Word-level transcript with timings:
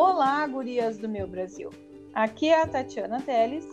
Olá, 0.00 0.46
gurias 0.46 0.96
do 0.96 1.08
meu 1.08 1.26
Brasil. 1.26 1.70
Aqui 2.14 2.50
é 2.50 2.62
a 2.62 2.68
Tatiana 2.68 3.20
Teles 3.20 3.66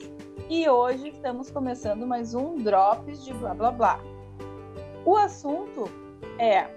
e 0.50 0.68
hoje 0.68 1.10
estamos 1.10 1.52
começando 1.52 2.08
mais 2.08 2.34
um 2.34 2.56
Drops 2.56 3.24
de 3.24 3.32
Blá 3.32 3.54
Blá 3.54 3.70
Blá. 3.70 4.00
O 5.06 5.16
assunto 5.16 5.84
é 6.40 6.68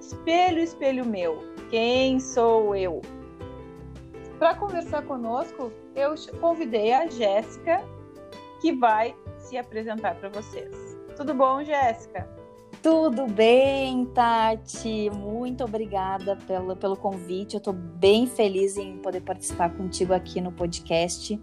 Espelho, 0.00 0.58
espelho 0.58 1.04
meu, 1.04 1.38
quem 1.68 2.18
sou 2.18 2.74
eu? 2.74 3.02
Para 4.38 4.54
conversar 4.54 5.02
conosco, 5.02 5.70
eu 5.94 6.14
convidei 6.40 6.94
a 6.94 7.06
Jéssica, 7.06 7.84
que 8.62 8.72
vai 8.72 9.14
se 9.36 9.58
apresentar 9.58 10.14
para 10.14 10.30
vocês. 10.30 10.74
Tudo 11.14 11.34
bom, 11.34 11.62
Jéssica? 11.62 12.26
Tudo 12.84 13.26
bem, 13.26 14.04
Tati? 14.04 15.08
Muito 15.08 15.64
obrigada 15.64 16.36
pelo, 16.46 16.76
pelo 16.76 16.94
convite. 16.94 17.54
Eu 17.54 17.58
estou 17.58 17.72
bem 17.72 18.26
feliz 18.26 18.76
em 18.76 18.98
poder 18.98 19.22
participar 19.22 19.74
contigo 19.74 20.12
aqui 20.12 20.38
no 20.38 20.52
podcast. 20.52 21.42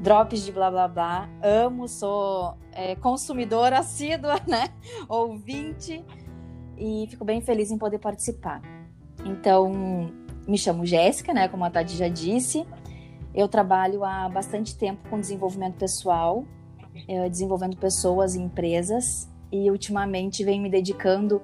Drops 0.00 0.44
de 0.44 0.50
blá 0.50 0.72
blá 0.72 0.88
blá. 0.88 1.28
Amo, 1.40 1.86
sou 1.86 2.58
é, 2.72 2.96
consumidora 2.96 3.78
assídua, 3.78 4.40
né? 4.44 4.70
Ouvinte. 5.08 6.04
E 6.76 7.06
fico 7.08 7.24
bem 7.24 7.40
feliz 7.40 7.70
em 7.70 7.78
poder 7.78 8.00
participar. 8.00 8.60
Então, 9.24 10.10
me 10.48 10.58
chamo 10.58 10.84
Jéssica, 10.84 11.32
né? 11.32 11.46
Como 11.46 11.64
a 11.64 11.70
Tati 11.70 11.96
já 11.96 12.08
disse. 12.08 12.66
Eu 13.32 13.46
trabalho 13.46 14.02
há 14.02 14.28
bastante 14.28 14.76
tempo 14.76 15.08
com 15.08 15.20
desenvolvimento 15.20 15.76
pessoal, 15.76 16.44
é, 17.06 17.28
desenvolvendo 17.28 17.76
pessoas 17.76 18.34
e 18.34 18.40
empresas 18.40 19.30
e 19.52 19.70
ultimamente 19.70 20.42
venho 20.42 20.62
me 20.62 20.70
dedicando 20.70 21.40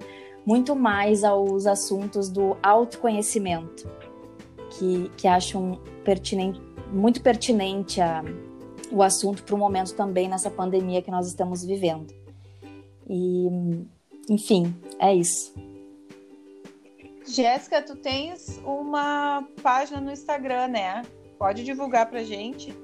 muito 0.47 0.75
mais 0.75 1.25
aos 1.25 1.67
assuntos 1.67 2.31
do 2.31 2.57
autoconhecimento, 2.62 3.87
que, 4.71 5.11
que 5.17 5.28
acho 5.28 5.59
um 5.59 5.77
pertinente, 6.03 6.59
muito 6.91 7.20
pertinente 7.20 8.00
a, 8.00 8.25
o 8.91 9.03
assunto 9.03 9.42
para 9.42 9.55
o 9.55 9.59
momento 9.59 9.95
também 9.95 10.27
nessa 10.27 10.50
pandemia 10.50 11.03
que 11.03 11.11
nós 11.11 11.27
estamos 11.27 11.62
vivendo. 11.62 12.15
E, 13.06 13.47
enfim, 14.31 14.75
é 14.98 15.15
isso. 15.15 15.55
Jéssica, 17.27 17.83
tu 17.83 17.95
tens 17.97 18.59
uma 18.65 19.47
página 19.62 20.00
no 20.00 20.11
Instagram, 20.11 20.69
né? 20.69 21.03
Pode 21.39 21.62
divulgar 21.62 22.09
para 22.09 22.25
gente? 22.25 22.75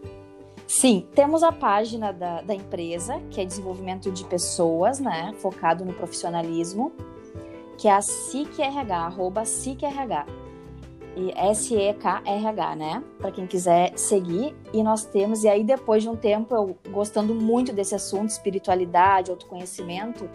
Sim, 0.77 1.07
temos 1.15 1.45
a 1.45 1.53
página 1.53 2.13
da, 2.13 2.43
da 2.43 2.53
empresa, 2.53 3.21
que 3.31 3.41
é 3.41 3.45
desenvolvimento 3.45 4.11
de 4.11 4.25
pessoas, 4.25 4.99
né? 4.99 5.33
Focado 5.39 5.85
no 5.85 5.93
profissionalismo, 5.93 6.91
que 7.79 7.87
é 7.87 7.93
a 7.93 8.03
SICRH, 8.03 8.91
arroba 8.91 9.45
SICRH. 9.45 10.27
E 11.17 11.31
S-E-K-R-H, 11.31 12.75
né? 12.75 13.05
Para 13.19 13.31
quem 13.31 13.47
quiser 13.47 13.97
seguir. 13.97 14.53
E 14.73 14.83
nós 14.83 15.05
temos, 15.05 15.45
e 15.45 15.49
aí 15.49 15.63
depois 15.63 16.03
de 16.03 16.09
um 16.09 16.17
tempo, 16.17 16.53
eu 16.53 16.77
gostando 16.91 17.37
muito 17.37 17.73
desse 17.73 17.95
assunto, 17.95 18.31
espiritualidade, 18.31 19.31
autoconhecimento, 19.31 20.29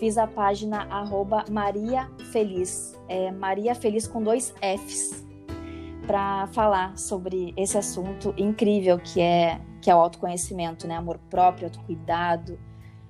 fiz 0.00 0.18
a 0.18 0.26
página 0.26 0.82
arroba 0.90 1.44
Maria 1.48 2.10
Feliz. 2.32 2.98
É 3.08 3.30
Maria 3.30 3.72
Feliz 3.72 4.08
com 4.08 4.20
dois 4.20 4.52
Fs 4.60 5.25
para 6.06 6.46
falar 6.48 6.96
sobre 6.96 7.52
esse 7.56 7.76
assunto 7.76 8.32
incrível 8.36 8.98
que 8.98 9.20
é 9.20 9.60
que 9.82 9.90
é 9.90 9.94
o 9.94 9.98
autoconhecimento, 9.98 10.86
né? 10.86 10.96
Amor 10.96 11.18
próprio, 11.30 11.66
autocuidado, 11.66 12.58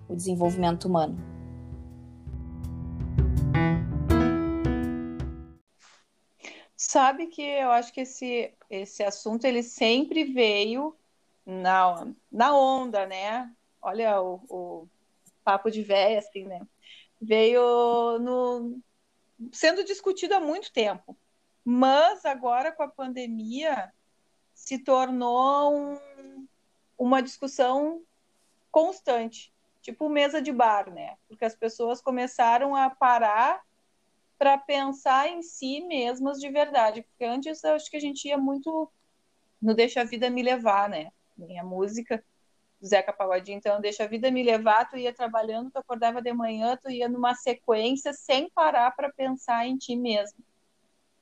o 0.09 0.15
desenvolvimento 0.15 0.87
humano. 0.87 1.17
Sabe 6.77 7.29
que 7.29 7.43
eu 7.43 7.71
acho 7.71 7.93
que 7.93 8.03
esse, 8.03 8.53
esse 8.69 9.03
assunto 9.03 9.45
ele 9.45 9.63
sempre 9.63 10.25
veio 10.25 10.95
na, 11.45 12.07
na 12.31 12.55
onda, 12.57 13.07
né? 13.07 13.51
Olha 13.81 14.21
o, 14.21 14.35
o 14.49 14.89
papo 15.45 15.71
de 15.71 15.83
véia, 15.83 16.19
assim, 16.19 16.45
né? 16.45 16.61
Veio 17.21 18.19
no, 18.19 18.79
sendo 19.53 19.85
discutido 19.85 20.35
há 20.35 20.41
muito 20.41 20.73
tempo. 20.73 21.17
Mas 21.69 22.25
agora 22.25 22.71
com 22.71 22.85
a 22.85 22.89
pandemia 22.89 23.93
se 24.55 24.79
tornou 24.79 25.77
um, 25.77 26.47
uma 26.97 27.21
discussão 27.21 28.05
constante, 28.71 29.53
tipo 29.83 30.09
mesa 30.09 30.41
de 30.41 30.53
bar, 30.53 30.89
né? 30.89 31.17
Porque 31.27 31.45
as 31.45 31.57
pessoas 31.57 32.01
começaram 32.01 32.77
a 32.77 32.89
parar 32.89 33.65
para 34.39 34.57
pensar 34.57 35.27
em 35.27 35.43
si 35.43 35.81
mesmas 35.81 36.39
de 36.39 36.49
verdade. 36.49 37.03
Porque 37.03 37.25
antes 37.25 37.65
eu 37.65 37.73
acho 37.73 37.91
que 37.91 37.97
a 37.97 38.01
gente 38.01 38.29
ia 38.29 38.39
muito 38.39 38.89
no 39.61 39.75
Deixa 39.75 40.03
a 40.03 40.05
Vida 40.05 40.31
Me 40.31 40.45
Levar, 40.45 40.89
né? 40.89 41.11
Minha 41.37 41.65
música 41.65 42.25
do 42.81 42.87
Zeca 42.87 43.13
Pagodinho, 43.13 43.59
então 43.59 43.81
Deixa 43.81 44.05
a 44.05 44.07
Vida 44.07 44.31
Me 44.31 44.45
Levar, 44.45 44.89
tu 44.89 44.97
ia 44.97 45.13
trabalhando, 45.13 45.73
tu 45.73 45.79
acordava 45.79 46.23
de 46.23 46.33
manhã, 46.33 46.79
tu 46.81 46.89
ia 46.89 47.09
numa 47.09 47.35
sequência 47.35 48.13
sem 48.13 48.49
parar 48.51 48.95
para 48.95 49.13
pensar 49.13 49.67
em 49.67 49.77
ti 49.77 49.97
mesmo. 49.97 50.39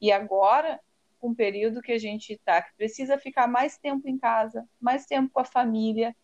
E 0.04 0.12
agora, 0.12 0.78
um 1.22 1.34
período 1.34 1.80
que 1.80 1.92
a 1.92 1.98
gente 1.98 2.34
está, 2.34 2.60
que 2.60 2.76
precisa 2.76 3.16
ficar 3.16 3.48
mais 3.48 3.78
tempo 3.78 4.06
em 4.06 4.18
casa, 4.18 4.68
mais 4.78 5.06
tempo 5.06 5.32
com 5.32 5.40
a 5.40 5.46
família, 5.46 6.14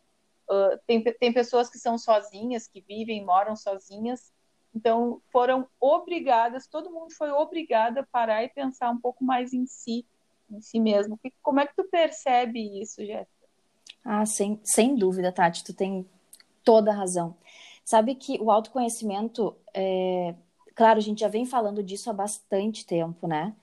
uh, 0.51 0.79
tem, 0.87 1.03
tem 1.03 1.33
pessoas 1.33 1.71
que 1.71 1.79
são 1.79 1.97
sozinhas, 1.97 2.69
que 2.69 2.83
vivem, 2.83 3.25
moram 3.25 3.57
sozinhas, 3.57 4.35
então 4.75 5.23
foram 5.33 5.67
obrigadas, 5.81 6.67
todo 6.67 6.91
mundo 6.91 7.15
foi 7.15 7.31
obrigado 7.31 7.97
a 7.97 8.03
parar 8.03 8.45
e 8.45 8.51
pensar 8.51 8.91
um 8.91 9.01
pouco 9.01 9.25
mais 9.25 9.55
em 9.55 9.65
si, 9.65 10.05
em 10.51 10.61
si 10.61 10.79
mesmo. 10.79 11.19
Como 11.41 11.59
é 11.59 11.67
que 11.67 11.75
tu 11.75 11.85
percebe 11.85 12.83
isso, 12.83 13.03
Jéssica? 13.03 13.49
Ah, 14.05 14.27
sem, 14.27 14.61
sem 14.63 14.95
dúvida, 14.95 15.33
Tati, 15.33 15.65
tu 15.65 15.73
tem 15.73 16.07
toda 16.63 16.91
a 16.91 16.95
razão. 16.95 17.35
Sabe 17.83 18.15
que 18.15 18.39
o 18.43 18.51
autoconhecimento, 18.51 19.57
é... 19.73 20.35
claro, 20.75 20.99
a 20.99 21.03
gente 21.03 21.21
já 21.21 21.29
vem 21.29 21.47
falando 21.47 21.83
disso 21.83 22.11
há 22.11 22.13
bastante 22.13 22.85
tempo, 22.85 23.27
né? 23.27 23.57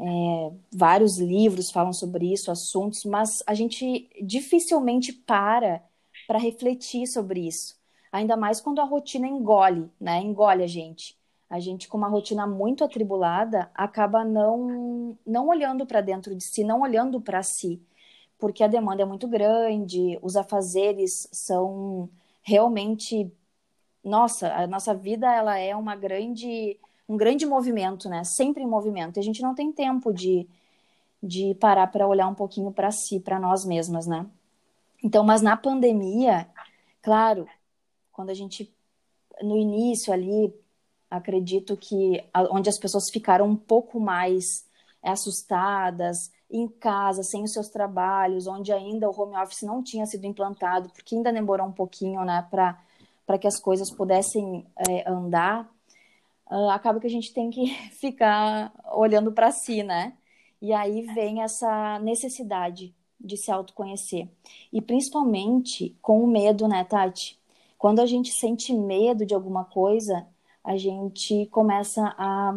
É, 0.00 0.52
vários 0.72 1.18
livros 1.18 1.70
falam 1.70 1.92
sobre 1.92 2.32
isso, 2.32 2.50
assuntos, 2.50 3.04
mas 3.04 3.42
a 3.46 3.54
gente 3.54 4.08
dificilmente 4.22 5.12
para 5.12 5.82
para 6.26 6.38
refletir 6.38 7.06
sobre 7.06 7.46
isso. 7.46 7.76
Ainda 8.12 8.36
mais 8.36 8.60
quando 8.60 8.80
a 8.80 8.84
rotina 8.84 9.26
engole, 9.26 9.90
né? 10.00 10.20
Engole 10.20 10.62
a 10.62 10.66
gente. 10.66 11.18
A 11.48 11.58
gente, 11.58 11.88
com 11.88 11.96
uma 11.96 12.08
rotina 12.08 12.46
muito 12.46 12.84
atribulada, 12.84 13.70
acaba 13.74 14.24
não, 14.24 15.18
não 15.26 15.48
olhando 15.48 15.86
para 15.86 16.00
dentro 16.02 16.34
de 16.36 16.44
si, 16.44 16.62
não 16.62 16.82
olhando 16.82 17.20
para 17.20 17.42
si, 17.42 17.82
porque 18.38 18.62
a 18.62 18.68
demanda 18.68 19.02
é 19.02 19.06
muito 19.06 19.26
grande, 19.28 20.18
os 20.22 20.36
afazeres 20.36 21.28
são 21.32 22.10
realmente. 22.42 23.32
Nossa, 24.04 24.52
a 24.54 24.66
nossa 24.66 24.94
vida 24.94 25.32
ela 25.32 25.58
é 25.58 25.74
uma 25.76 25.96
grande 25.96 26.78
um 27.08 27.16
grande 27.16 27.46
movimento, 27.46 28.08
né? 28.08 28.22
Sempre 28.24 28.62
em 28.62 28.66
movimento. 28.66 29.16
E 29.16 29.20
a 29.20 29.22
gente 29.22 29.40
não 29.40 29.54
tem 29.54 29.72
tempo 29.72 30.12
de, 30.12 30.46
de 31.22 31.54
parar 31.54 31.86
para 31.86 32.06
olhar 32.06 32.28
um 32.28 32.34
pouquinho 32.34 32.70
para 32.70 32.90
si, 32.90 33.18
para 33.18 33.40
nós 33.40 33.64
mesmas, 33.64 34.06
né? 34.06 34.26
Então, 35.02 35.24
mas 35.24 35.40
na 35.40 35.56
pandemia, 35.56 36.48
claro, 37.00 37.46
quando 38.12 38.30
a 38.30 38.34
gente 38.34 38.72
no 39.42 39.56
início 39.56 40.12
ali, 40.12 40.52
acredito 41.10 41.76
que 41.76 42.22
onde 42.50 42.68
as 42.68 42.78
pessoas 42.78 43.04
ficaram 43.12 43.46
um 43.46 43.56
pouco 43.56 44.00
mais 44.00 44.66
assustadas, 45.02 46.30
em 46.50 46.66
casa, 46.66 47.22
sem 47.22 47.44
os 47.44 47.52
seus 47.52 47.68
trabalhos, 47.68 48.46
onde 48.46 48.72
ainda 48.72 49.08
o 49.08 49.20
home 49.20 49.36
office 49.36 49.62
não 49.62 49.82
tinha 49.82 50.06
sido 50.06 50.24
implantado, 50.24 50.88
porque 50.90 51.14
ainda 51.14 51.32
demorou 51.32 51.66
um 51.66 51.72
pouquinho, 51.72 52.24
né, 52.24 52.46
para 52.50 53.38
que 53.38 53.46
as 53.46 53.60
coisas 53.60 53.94
pudessem 53.94 54.66
é, 54.88 55.08
andar 55.08 55.70
uh, 56.50 56.70
acaba 56.70 57.00
que 57.00 57.06
a 57.06 57.10
gente 57.10 57.32
tem 57.32 57.50
que 57.50 57.74
ficar 57.92 58.72
olhando 58.92 59.32
para 59.32 59.50
si, 59.50 59.82
né? 59.82 60.14
E 60.60 60.72
aí 60.72 61.02
vem 61.14 61.42
essa 61.42 61.98
necessidade 62.00 62.94
de 63.20 63.36
se 63.36 63.50
autoconhecer. 63.50 64.28
E 64.72 64.80
principalmente 64.80 65.96
com 66.00 66.22
o 66.22 66.26
medo, 66.26 66.68
né, 66.68 66.84
Tati? 66.84 67.38
Quando 67.76 68.00
a 68.00 68.06
gente 68.06 68.32
sente 68.32 68.72
medo 68.72 69.24
de 69.24 69.34
alguma 69.34 69.64
coisa, 69.64 70.26
a 70.64 70.76
gente 70.76 71.46
começa 71.46 72.14
a, 72.18 72.54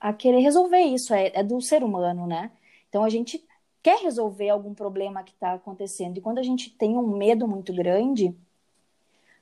a 0.00 0.12
querer 0.12 0.40
resolver 0.40 0.80
isso. 0.80 1.14
É, 1.14 1.30
é 1.34 1.42
do 1.42 1.60
ser 1.60 1.84
humano, 1.84 2.26
né? 2.26 2.50
Então 2.88 3.04
a 3.04 3.08
gente 3.08 3.44
quer 3.82 4.00
resolver 4.02 4.48
algum 4.50 4.74
problema 4.74 5.22
que 5.22 5.32
está 5.32 5.54
acontecendo. 5.54 6.18
E 6.18 6.20
quando 6.20 6.38
a 6.38 6.42
gente 6.42 6.70
tem 6.70 6.96
um 6.96 7.16
medo 7.16 7.46
muito 7.48 7.72
grande, 7.72 8.34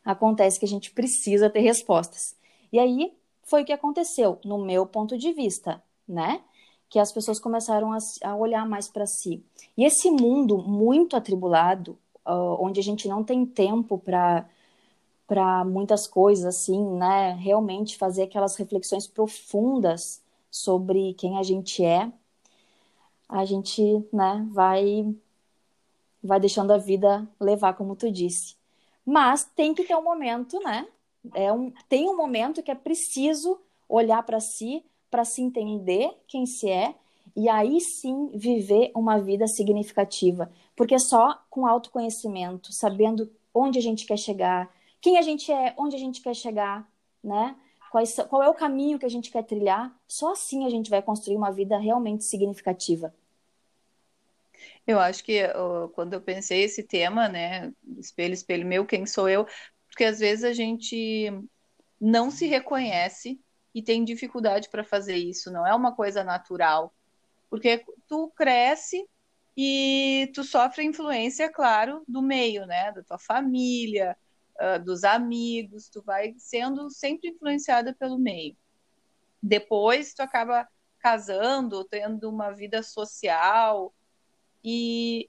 acontece 0.04 0.58
que 0.58 0.64
a 0.64 0.68
gente 0.68 0.90
precisa 0.90 1.50
ter 1.50 1.60
respostas. 1.60 2.36
E 2.72 2.78
aí 2.78 3.17
foi 3.48 3.62
o 3.62 3.64
que 3.64 3.72
aconteceu, 3.72 4.38
no 4.44 4.58
meu 4.58 4.86
ponto 4.86 5.16
de 5.18 5.32
vista, 5.32 5.82
né? 6.06 6.42
Que 6.88 6.98
as 6.98 7.12
pessoas 7.12 7.38
começaram 7.40 7.92
a, 7.92 7.98
a 8.24 8.36
olhar 8.36 8.66
mais 8.66 8.88
para 8.88 9.06
si. 9.06 9.44
E 9.76 9.84
esse 9.84 10.10
mundo 10.10 10.58
muito 10.58 11.16
atribulado, 11.16 11.98
uh, 12.26 12.56
onde 12.60 12.80
a 12.80 12.82
gente 12.82 13.08
não 13.08 13.24
tem 13.24 13.44
tempo 13.46 13.98
para 13.98 14.48
para 15.26 15.62
muitas 15.62 16.06
coisas 16.06 16.46
assim, 16.46 16.82
né? 16.96 17.34
Realmente 17.34 17.98
fazer 17.98 18.22
aquelas 18.22 18.56
reflexões 18.56 19.06
profundas 19.06 20.22
sobre 20.50 21.12
quem 21.14 21.38
a 21.38 21.42
gente 21.42 21.84
é. 21.84 22.10
a 23.28 23.44
gente, 23.44 23.82
né, 24.12 24.46
vai 24.50 25.14
vai 26.22 26.40
deixando 26.40 26.72
a 26.72 26.78
vida 26.78 27.28
levar, 27.40 27.74
como 27.74 27.96
tu 27.96 28.10
disse. 28.10 28.56
Mas 29.04 29.44
tem 29.44 29.74
que 29.74 29.84
ter 29.84 29.96
um 29.96 30.02
momento, 30.02 30.58
né? 30.60 30.86
É 31.34 31.52
um, 31.52 31.72
tem 31.88 32.08
um 32.08 32.16
momento 32.16 32.62
que 32.62 32.70
é 32.70 32.74
preciso 32.74 33.60
olhar 33.88 34.22
para 34.22 34.40
si, 34.40 34.84
para 35.10 35.24
se 35.24 35.42
entender 35.42 36.10
quem 36.26 36.46
se 36.46 36.68
é 36.70 36.94
e 37.36 37.48
aí 37.48 37.80
sim 37.80 38.30
viver 38.34 38.90
uma 38.94 39.18
vida 39.20 39.46
significativa. 39.46 40.50
Porque 40.74 40.98
só 40.98 41.40
com 41.48 41.66
autoconhecimento, 41.66 42.72
sabendo 42.72 43.30
onde 43.54 43.78
a 43.78 43.82
gente 43.82 44.06
quer 44.06 44.18
chegar, 44.18 44.72
quem 45.00 45.18
a 45.18 45.22
gente 45.22 45.52
é, 45.52 45.74
onde 45.76 45.96
a 45.96 45.98
gente 45.98 46.20
quer 46.20 46.34
chegar, 46.34 46.88
né? 47.22 47.56
Quais, 47.90 48.14
qual 48.28 48.42
é 48.42 48.48
o 48.48 48.54
caminho 48.54 48.98
que 48.98 49.06
a 49.06 49.10
gente 49.10 49.30
quer 49.30 49.42
trilhar, 49.44 49.94
só 50.06 50.32
assim 50.32 50.66
a 50.66 50.68
gente 50.68 50.90
vai 50.90 51.00
construir 51.00 51.36
uma 51.36 51.50
vida 51.50 51.78
realmente 51.78 52.24
significativa. 52.24 53.14
Eu 54.86 54.98
acho 54.98 55.22
que 55.24 55.40
quando 55.94 56.14
eu 56.14 56.20
pensei 56.20 56.62
esse 56.62 56.82
tema, 56.82 57.28
né, 57.28 57.72
espelho, 57.98 58.34
espelho 58.34 58.66
meu, 58.66 58.84
quem 58.84 59.06
sou 59.06 59.28
eu, 59.28 59.46
porque 59.98 60.04
às 60.04 60.20
vezes 60.20 60.44
a 60.44 60.52
gente 60.52 61.28
não 62.00 62.30
se 62.30 62.46
reconhece 62.46 63.36
e 63.74 63.82
tem 63.82 64.04
dificuldade 64.04 64.68
para 64.68 64.84
fazer 64.84 65.16
isso, 65.16 65.50
não 65.50 65.66
é 65.66 65.74
uma 65.74 65.92
coisa 65.92 66.22
natural. 66.22 66.94
Porque 67.50 67.84
tu 68.06 68.30
cresce 68.30 69.04
e 69.56 70.30
tu 70.32 70.44
sofre 70.44 70.84
influência, 70.84 71.50
claro, 71.50 72.04
do 72.06 72.22
meio, 72.22 72.64
né, 72.64 72.92
da 72.92 73.02
tua 73.02 73.18
família, 73.18 74.16
uh, 74.60 74.78
dos 74.84 75.02
amigos, 75.02 75.88
tu 75.88 76.00
vai 76.00 76.32
sendo 76.38 76.88
sempre 76.90 77.30
influenciada 77.30 77.92
pelo 77.92 78.20
meio. 78.20 78.56
Depois 79.42 80.14
tu 80.14 80.20
acaba 80.20 80.68
casando, 81.00 81.82
tendo 81.82 82.30
uma 82.30 82.52
vida 82.52 82.84
social, 82.84 83.92
e 84.62 85.28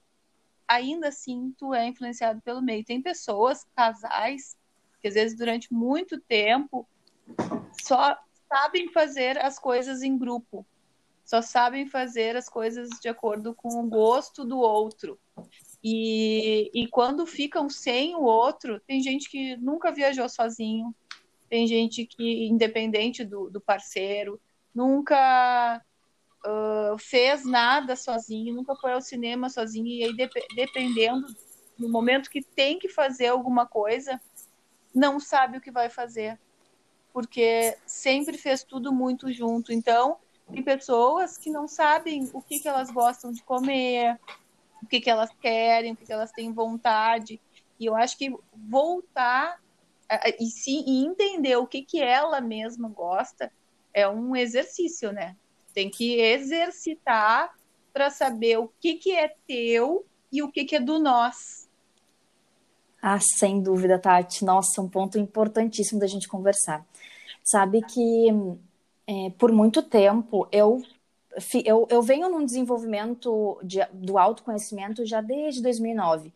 ainda 0.68 1.08
assim 1.08 1.52
tu 1.58 1.74
é 1.74 1.88
influenciado 1.88 2.40
pelo 2.42 2.62
meio. 2.62 2.84
Tem 2.84 3.02
pessoas, 3.02 3.66
casais, 3.74 4.59
que 5.00 5.08
às 5.08 5.14
vezes 5.14 5.36
durante 5.36 5.72
muito 5.72 6.20
tempo 6.20 6.86
só 7.82 8.16
sabem 8.48 8.88
fazer 8.88 9.38
as 9.38 9.58
coisas 9.58 10.02
em 10.02 10.18
grupo, 10.18 10.66
só 11.24 11.40
sabem 11.40 11.86
fazer 11.86 12.36
as 12.36 12.48
coisas 12.48 12.88
de 13.00 13.08
acordo 13.08 13.54
com 13.54 13.68
o 13.68 13.88
gosto 13.88 14.44
do 14.44 14.58
outro. 14.58 15.18
E, 15.82 16.70
e 16.74 16.88
quando 16.88 17.24
ficam 17.24 17.70
sem 17.70 18.14
o 18.16 18.22
outro, 18.22 18.80
tem 18.80 19.00
gente 19.00 19.30
que 19.30 19.56
nunca 19.56 19.92
viajou 19.92 20.28
sozinho, 20.28 20.94
tem 21.48 21.66
gente 21.66 22.04
que, 22.04 22.46
independente 22.46 23.24
do, 23.24 23.48
do 23.48 23.60
parceiro, 23.60 24.40
nunca 24.74 25.82
uh, 26.44 26.98
fez 26.98 27.44
nada 27.44 27.96
sozinho, 27.96 28.54
nunca 28.54 28.74
foi 28.76 28.92
ao 28.92 29.00
cinema 29.00 29.48
sozinho, 29.48 29.86
e 29.86 30.04
aí 30.04 30.16
dep 30.16 30.32
dependendo 30.54 31.26
no 31.78 31.88
momento 31.88 32.30
que 32.30 32.42
tem 32.42 32.78
que 32.78 32.88
fazer 32.88 33.28
alguma 33.28 33.66
coisa, 33.66 34.20
não 34.94 35.20
sabe 35.20 35.58
o 35.58 35.60
que 35.60 35.70
vai 35.70 35.88
fazer, 35.88 36.38
porque 37.12 37.76
sempre 37.86 38.36
fez 38.36 38.62
tudo 38.62 38.92
muito 38.92 39.32
junto. 39.32 39.72
Então, 39.72 40.16
tem 40.52 40.62
pessoas 40.62 41.38
que 41.38 41.50
não 41.50 41.68
sabem 41.68 42.28
o 42.32 42.42
que, 42.42 42.60
que 42.60 42.68
elas 42.68 42.90
gostam 42.90 43.32
de 43.32 43.42
comer, 43.42 44.18
o 44.82 44.86
que, 44.86 45.00
que 45.00 45.10
elas 45.10 45.30
querem, 45.40 45.92
o 45.92 45.96
que, 45.96 46.06
que 46.06 46.12
elas 46.12 46.32
têm 46.32 46.52
vontade. 46.52 47.40
E 47.78 47.86
eu 47.86 47.94
acho 47.94 48.16
que 48.16 48.34
voltar 48.54 49.60
e 50.40 50.46
sim 50.46 50.84
e 50.86 51.06
entender 51.06 51.56
o 51.56 51.66
que, 51.66 51.82
que 51.82 52.02
ela 52.02 52.40
mesma 52.40 52.88
gosta 52.88 53.52
é 53.94 54.08
um 54.08 54.34
exercício, 54.34 55.12
né? 55.12 55.36
Tem 55.72 55.88
que 55.88 56.20
exercitar 56.20 57.54
para 57.92 58.10
saber 58.10 58.58
o 58.58 58.68
que, 58.80 58.94
que 58.94 59.12
é 59.12 59.34
teu 59.46 60.04
e 60.32 60.42
o 60.42 60.50
que, 60.50 60.64
que 60.64 60.76
é 60.76 60.80
do 60.80 60.98
nós. 60.98 61.68
Ah, 63.02 63.18
sem 63.20 63.62
dúvida, 63.62 63.98
Tati. 63.98 64.44
Nossa, 64.44 64.80
um 64.82 64.88
ponto 64.88 65.18
importantíssimo 65.18 66.00
da 66.00 66.06
gente 66.06 66.28
conversar. 66.28 66.86
Sabe 67.42 67.82
que 67.82 68.28
é, 69.06 69.30
por 69.38 69.52
muito 69.52 69.82
tempo 69.82 70.46
eu, 70.52 70.82
eu, 71.64 71.86
eu 71.90 72.02
venho 72.02 72.28
num 72.28 72.44
desenvolvimento 72.44 73.58
de, 73.62 73.84
do 73.92 74.18
autoconhecimento 74.18 75.04
já 75.06 75.20
desde 75.20 75.62
2009. 75.62 76.32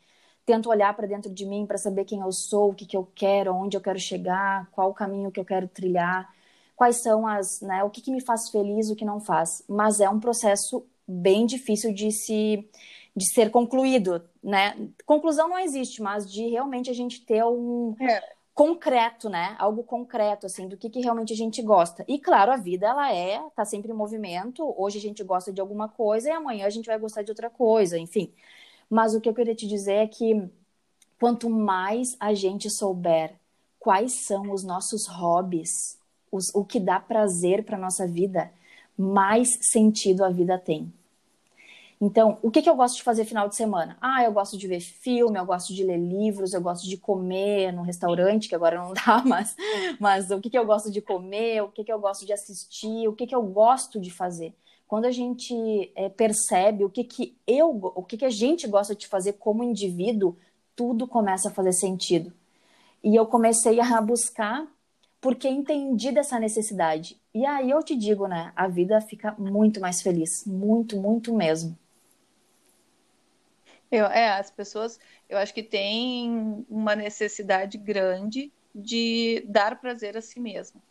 Tento 0.46 0.69
olhar 0.69 0.94
para 0.94 1.06
dentro 1.06 1.32
de 1.32 1.46
mim 1.46 1.66
para 1.66 1.78
saber 1.78 2.05
quem 2.05 2.20
eu 2.20 2.32
sou, 2.32 2.70
o 2.70 2.75
que, 2.75 2.87
que 2.87 2.96
eu 2.96 3.08
quero, 3.14 3.55
onde 3.55 3.76
eu 3.76 3.81
quero 3.81 3.99
chegar, 3.99 4.69
qual 4.72 4.90
o 4.90 4.94
caminho 4.94 5.31
que 5.31 5.40
eu 5.40 5.44
quero 5.44 5.69
trilhar 5.69 6.32
quais 6.76 7.02
são 7.02 7.26
as, 7.26 7.60
né, 7.60 7.84
o 7.84 7.90
que, 7.90 8.00
que 8.00 8.10
me 8.10 8.20
faz 8.20 8.50
feliz, 8.50 8.90
o 8.90 8.96
que 8.96 9.05
não 9.05 9.20
faz. 9.20 9.62
Mas 9.69 10.00
é 10.00 10.08
um 10.08 10.20
processo 10.20 10.84
bem 11.06 11.46
difícil 11.46 11.93
de 11.93 12.10
se 12.10 12.69
de 13.16 13.32
ser 13.32 13.50
concluído, 13.50 14.22
né? 14.43 14.76
Conclusão 15.06 15.49
não 15.49 15.58
existe, 15.58 16.02
mas 16.02 16.31
de 16.31 16.49
realmente 16.49 16.90
a 16.90 16.93
gente 16.93 17.25
ter 17.25 17.44
um 17.44 17.94
é. 18.00 18.22
concreto, 18.52 19.28
né? 19.28 19.55
Algo 19.58 19.84
concreto 19.84 20.46
assim 20.46 20.66
do 20.66 20.76
que, 20.76 20.90
que 20.90 21.00
realmente 21.00 21.32
a 21.32 21.37
gente 21.37 21.62
gosta. 21.62 22.05
E 22.08 22.19
claro, 22.19 22.50
a 22.50 22.56
vida 22.56 22.87
ela 22.87 23.12
é 23.14 23.40
tá 23.55 23.64
sempre 23.64 23.93
em 23.93 23.94
movimento. 23.94 24.75
Hoje 24.76 24.99
a 24.99 25.00
gente 25.00 25.22
gosta 25.22 25.52
de 25.52 25.61
alguma 25.61 25.88
coisa 25.88 26.28
e 26.28 26.32
amanhã 26.32 26.66
a 26.66 26.70
gente 26.70 26.87
vai 26.87 26.99
gostar 26.99 27.22
de 27.22 27.31
outra 27.31 27.49
coisa, 27.49 27.96
enfim. 27.99 28.32
Mas 28.90 29.14
o 29.14 29.20
que 29.20 29.28
eu 29.28 29.34
queria 29.34 29.55
te 29.55 29.67
dizer 29.67 29.94
é 29.94 30.06
que 30.08 30.49
quanto 31.20 31.49
mais 31.49 32.17
a 32.19 32.34
gente 32.34 32.69
souber 32.69 33.34
quais 33.78 34.25
são 34.26 34.50
os 34.50 34.64
nossos 34.64 35.06
hobbies, 35.06 35.99
os, 36.32 36.52
o 36.55 36.64
que 36.64 36.81
dá 36.81 36.99
prazer 36.99 37.64
para 37.64 37.78
nossa 37.78 38.06
vida, 38.08 38.50
mais 38.99 39.49
sentido 39.70 40.25
a 40.25 40.31
vida 40.31 40.58
tem. 40.58 40.93
Então, 42.05 42.39
o 42.43 42.51
que, 42.51 42.61
que 42.61 42.69
eu 42.69 42.77
gosto 42.77 42.97
de 42.97 43.03
fazer 43.03 43.25
final 43.25 43.49
de 43.49 43.56
semana? 43.56 43.97
Ah, 43.99 44.23
eu 44.23 44.31
gosto 44.31 44.59
de 44.59 44.69
ver 44.69 44.79
filme, 44.79 45.39
eu 45.39 45.47
gosto 45.47 45.73
de 45.73 45.83
ler 45.83 45.97
livros, 45.97 46.53
eu 46.53 46.61
gosto 46.61 46.87
de 46.87 46.99
comer 46.99 47.73
no 47.73 47.81
restaurante, 47.81 48.47
que 48.47 48.55
agora 48.55 48.77
não 48.77 48.93
dá, 48.93 49.23
mas, 49.25 49.56
mas 49.99 50.31
o 50.31 50.39
que, 50.39 50.51
que 50.51 50.59
eu 50.59 50.67
gosto 50.67 50.91
de 50.91 51.01
comer, 51.01 51.62
o 51.62 51.69
que, 51.71 51.83
que 51.83 51.91
eu 51.91 51.99
gosto 51.99 52.27
de 52.27 52.33
assistir, 52.35 53.09
o 53.09 53.15
que, 53.15 53.27
que 53.27 53.35
eu 53.35 53.43
gosto 53.43 53.99
de 53.99 54.11
fazer. 54.11 54.55
Quando 54.87 55.06
a 55.06 55.11
gente 55.11 55.91
é, 55.97 56.11
percebe 56.11 56.85
o 56.85 56.91
que, 56.91 57.05
que 57.05 57.39
eu, 57.47 57.71
o 57.71 58.03
que, 58.03 58.19
que 58.19 58.27
a 58.27 58.31
gente 58.31 58.69
gosta 58.69 58.95
de 58.95 59.06
fazer 59.09 59.35
como 59.35 59.65
indivíduo, 59.65 60.37
tudo 60.77 61.09
começa 61.09 61.49
a 61.49 61.53
fazer 61.53 61.73
sentido. 61.73 62.31
E 63.03 63.17
eu 63.17 63.27
comecei 63.27 63.81
a 63.81 64.01
buscar 64.03 64.67
porque 65.23 65.49
entendi 65.49 66.12
dessa 66.12 66.39
necessidade. 66.39 67.19
E 67.35 67.47
aí 67.47 67.71
eu 67.71 67.83
te 67.83 67.97
digo, 67.97 68.27
né, 68.29 68.53
a 68.55 68.69
vida 68.69 69.01
fica 69.01 69.35
muito 69.39 69.81
mais 69.81 70.03
feliz, 70.03 70.44
muito, 70.46 71.01
muito 71.01 71.34
mesmo. 71.34 71.79
Eu, 73.94 74.06
é, 74.06 74.39
as 74.39 74.51
pessoas, 74.51 74.98
eu 75.29 75.39
acho 75.39 75.55
que 75.55 75.63
têm 75.63 76.65
uma 76.69 76.96
necessidade 76.96 77.79
grande 77.79 78.53
de 78.74 79.44
dar 79.46 79.81
prazer 79.81 80.17
a 80.17 80.20
si 80.20 80.41
mesmo. 80.41 80.82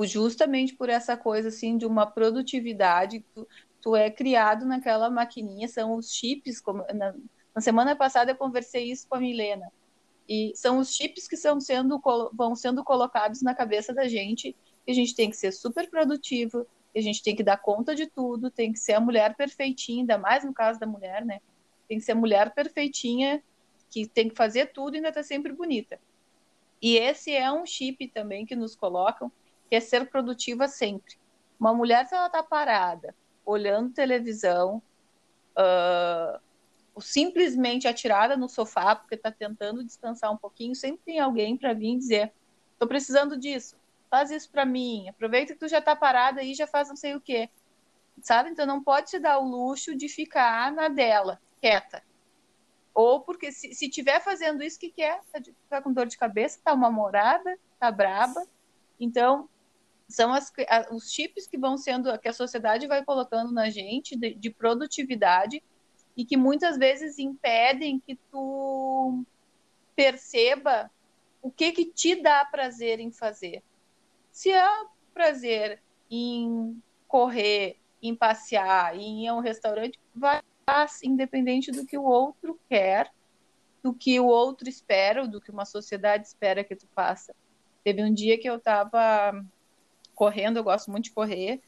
Justamente 0.00 0.74
por 0.74 0.88
essa 0.88 1.16
coisa 1.16 1.48
assim 1.48 1.78
de 1.78 1.86
uma 1.86 2.04
produtividade, 2.04 3.24
tu, 3.34 3.46
tu 3.80 3.94
é 3.94 4.10
criado 4.10 4.66
naquela 4.66 5.08
maquininha, 5.08 5.68
são 5.68 5.94
os 5.94 6.12
chips, 6.12 6.60
como 6.60 6.84
na, 6.92 7.14
na 7.54 7.60
semana 7.60 7.94
passada 7.94 8.32
eu 8.32 8.36
conversei 8.36 8.90
isso 8.90 9.06
com 9.08 9.14
a 9.14 9.20
Milena 9.20 9.70
e 10.28 10.52
são 10.56 10.78
os 10.78 10.92
chips 10.92 11.28
que 11.28 11.36
são 11.36 11.60
sendo, 11.60 12.00
vão 12.32 12.54
sendo 12.56 12.82
colocados 12.82 13.42
na 13.42 13.54
cabeça 13.54 13.94
da 13.94 14.08
gente, 14.08 14.56
que 14.84 14.90
a 14.90 14.94
gente 14.94 15.14
tem 15.14 15.30
que 15.30 15.36
ser 15.36 15.52
super 15.52 15.88
produtivo, 15.88 16.66
que 16.92 16.98
a 16.98 17.02
gente 17.02 17.22
tem 17.22 17.36
que 17.36 17.44
dar 17.44 17.58
conta 17.58 17.94
de 17.94 18.06
tudo, 18.06 18.50
tem 18.50 18.72
que 18.72 18.78
ser 18.78 18.94
a 18.94 19.00
mulher 19.00 19.36
perfeitinha, 19.36 20.00
ainda 20.02 20.18
mais 20.18 20.44
no 20.44 20.52
caso 20.52 20.80
da 20.80 20.86
mulher, 20.86 21.24
né? 21.24 21.40
Tem 21.88 21.98
que 21.98 22.04
ser 22.04 22.12
a 22.12 22.16
mulher 22.16 22.52
perfeitinha, 22.54 23.42
que 23.90 24.06
tem 24.06 24.28
que 24.28 24.34
fazer 24.34 24.72
tudo 24.72 24.94
e 24.94 24.96
ainda 24.98 25.12
tá 25.12 25.22
sempre 25.22 25.52
bonita. 25.52 25.98
E 26.80 26.96
esse 26.96 27.32
é 27.32 27.50
um 27.50 27.64
chip 27.64 28.08
também 28.08 28.44
que 28.44 28.54
nos 28.54 28.74
colocam, 28.76 29.30
que 29.68 29.76
é 29.76 29.80
ser 29.80 30.08
produtiva 30.10 30.68
sempre. 30.68 31.16
Uma 31.58 31.72
mulher, 31.72 32.06
se 32.06 32.14
ela 32.14 32.28
tá 32.28 32.42
parada, 32.42 33.14
olhando 33.44 33.94
televisão, 33.94 34.82
uh, 35.56 36.40
simplesmente 37.00 37.88
atirada 37.88 38.36
no 38.36 38.48
sofá 38.48 38.94
porque 38.94 39.14
está 39.14 39.30
tentando 39.30 39.84
descansar 39.84 40.32
um 40.32 40.36
pouquinho, 40.36 40.74
sempre 40.74 41.00
tem 41.04 41.20
alguém 41.20 41.56
para 41.56 41.72
vir 41.72 41.96
dizer: 41.96 42.32
estou 42.72 42.86
precisando 42.86 43.38
disso, 43.38 43.76
faz 44.10 44.30
isso 44.30 44.50
para 44.50 44.64
mim, 44.64 45.08
aproveita 45.08 45.54
que 45.54 45.58
tu 45.58 45.68
já 45.68 45.78
está 45.78 45.96
parada 45.96 46.40
aí, 46.40 46.54
já 46.54 46.66
faz 46.66 46.88
não 46.88 46.96
sei 46.96 47.14
o 47.14 47.20
quê. 47.20 47.48
Sabe? 48.22 48.50
Então 48.50 48.66
não 48.66 48.82
pode 48.82 49.10
se 49.10 49.18
dar 49.18 49.38
o 49.38 49.44
luxo 49.44 49.94
de 49.94 50.08
ficar 50.08 50.72
na 50.72 50.88
dela, 50.88 51.40
quieta. 51.60 52.02
Ou 52.94 53.20
porque 53.20 53.52
se, 53.52 53.74
se 53.74 53.88
tiver 53.88 54.20
fazendo 54.20 54.62
isso, 54.62 54.78
que 54.78 54.90
quer? 54.90 55.20
É? 55.34 55.40
Tá, 55.40 55.50
tá 55.68 55.82
com 55.82 55.92
dor 55.92 56.06
de 56.06 56.16
cabeça, 56.16 56.60
tá 56.64 56.72
uma 56.72 56.90
morada, 56.90 57.58
tá 57.78 57.90
braba. 57.90 58.46
Então, 58.98 59.48
são 60.08 60.32
as, 60.32 60.52
os 60.90 61.12
chips 61.12 61.46
que 61.46 61.58
vão 61.58 61.76
sendo, 61.76 62.18
que 62.18 62.28
a 62.28 62.32
sociedade 62.32 62.86
vai 62.86 63.04
colocando 63.04 63.52
na 63.52 63.68
gente 63.68 64.16
de, 64.16 64.34
de 64.34 64.50
produtividade 64.50 65.62
e 66.16 66.24
que 66.24 66.36
muitas 66.36 66.78
vezes 66.78 67.18
impedem 67.18 68.00
que 68.00 68.16
tu 68.30 69.24
perceba 69.94 70.90
o 71.42 71.50
que 71.50 71.72
que 71.72 71.84
te 71.84 72.14
dá 72.20 72.44
prazer 72.44 72.98
em 72.98 73.10
fazer. 73.10 73.62
Se 74.32 74.50
é 74.50 74.66
prazer 75.12 75.82
em 76.10 76.82
correr 77.06 77.78
em 78.02 78.14
passear, 78.14 78.96
em 78.96 79.24
ir 79.24 79.28
a 79.28 79.34
um 79.34 79.40
restaurante, 79.40 79.98
vai 80.14 80.42
independente 81.04 81.70
do 81.70 81.86
que 81.86 81.96
o 81.96 82.02
outro 82.02 82.58
quer, 82.68 83.12
do 83.82 83.94
que 83.94 84.18
o 84.18 84.26
outro 84.26 84.68
espera, 84.68 85.26
do 85.26 85.40
que 85.40 85.50
uma 85.50 85.64
sociedade 85.64 86.26
espera 86.26 86.64
que 86.64 86.74
tu 86.74 86.88
faça. 86.92 87.32
Teve 87.84 88.02
um 88.02 88.12
dia 88.12 88.36
que 88.36 88.48
eu 88.48 88.56
estava 88.56 89.44
correndo, 90.12 90.56
eu 90.56 90.64
gosto 90.64 90.90
muito 90.90 91.04
de 91.04 91.12
correr, 91.12 91.62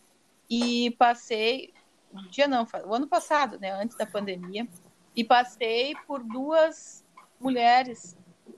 e 0.50 0.90
passei, 0.98 1.72
um 2.12 2.26
dia 2.28 2.48
não, 2.48 2.66
o 2.86 2.94
ano 2.94 3.06
passado, 3.06 3.58
né, 3.60 3.70
antes 3.70 3.96
da 3.96 4.04
pandemia, 4.04 4.66
e 5.14 5.22
passei 5.22 5.94
por 6.06 6.24
duas 6.24 7.04
mulheres 7.38 8.16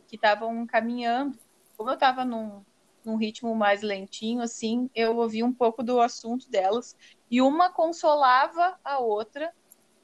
que 0.09 0.17
estavam 0.17 0.67
caminhando. 0.67 1.39
Como 1.77 1.91
eu 1.91 1.95
estava 1.95 2.25
num, 2.25 2.63
num 3.05 3.17
ritmo 3.17 3.55
mais 3.55 3.83
lentinho, 3.83 4.41
assim, 4.41 4.89
eu 4.95 5.17
ouvi 5.19 5.43
um 5.43 5.53
pouco 5.53 5.83
do 5.83 6.01
assunto 6.01 6.49
delas, 6.49 6.97
e 7.31 7.43
uma 7.43 7.71
consolava 7.71 8.79
a 8.83 8.99
outra, 9.01 9.53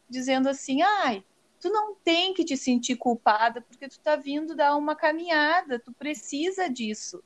dizendo 0.09 0.49
assim, 0.49 0.83
ai, 0.83 1.25
tu 1.61 1.71
não 1.71 1.95
tem 1.95 2.35
que 2.35 2.45
te 2.45 2.57
sentir 2.57 2.97
culpada 2.97 3.61
porque 3.61 3.89
tu 3.89 3.99
tá 4.01 4.17
vindo 4.17 4.55
dar 4.55 4.77
uma 4.77 4.95
caminhada, 4.95 5.79
tu 5.79 5.93
precisa 5.93 6.69
disso. 6.69 7.23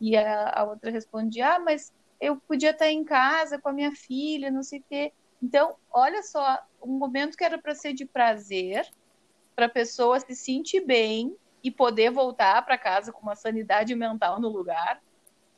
E 0.00 0.16
a, 0.16 0.50
a 0.50 0.64
outra 0.64 0.90
respondia, 0.90 1.54
ah, 1.54 1.58
mas 1.58 1.92
eu 2.20 2.36
podia 2.36 2.70
estar 2.70 2.90
em 2.90 3.04
casa 3.04 3.58
com 3.58 3.68
a 3.68 3.72
minha 3.72 3.92
filha, 3.92 4.50
não 4.50 4.62
sei 4.62 4.80
o 4.80 4.84
quê. 4.88 5.12
Então, 5.42 5.76
olha 5.90 6.22
só, 6.22 6.58
um 6.82 6.98
momento 6.98 7.36
que 7.36 7.44
era 7.44 7.58
para 7.58 7.74
ser 7.74 7.94
de 7.94 8.04
prazer, 8.04 8.86
para 9.56 9.66
a 9.66 9.70
pessoa 9.70 10.20
se 10.20 10.34
sentir 10.34 10.80
bem 10.80 11.34
e 11.62 11.70
poder 11.70 12.10
voltar 12.10 12.64
para 12.64 12.78
casa 12.78 13.12
com 13.12 13.22
uma 13.22 13.34
sanidade 13.34 13.94
mental 13.94 14.40
no 14.40 14.48
lugar, 14.48 15.02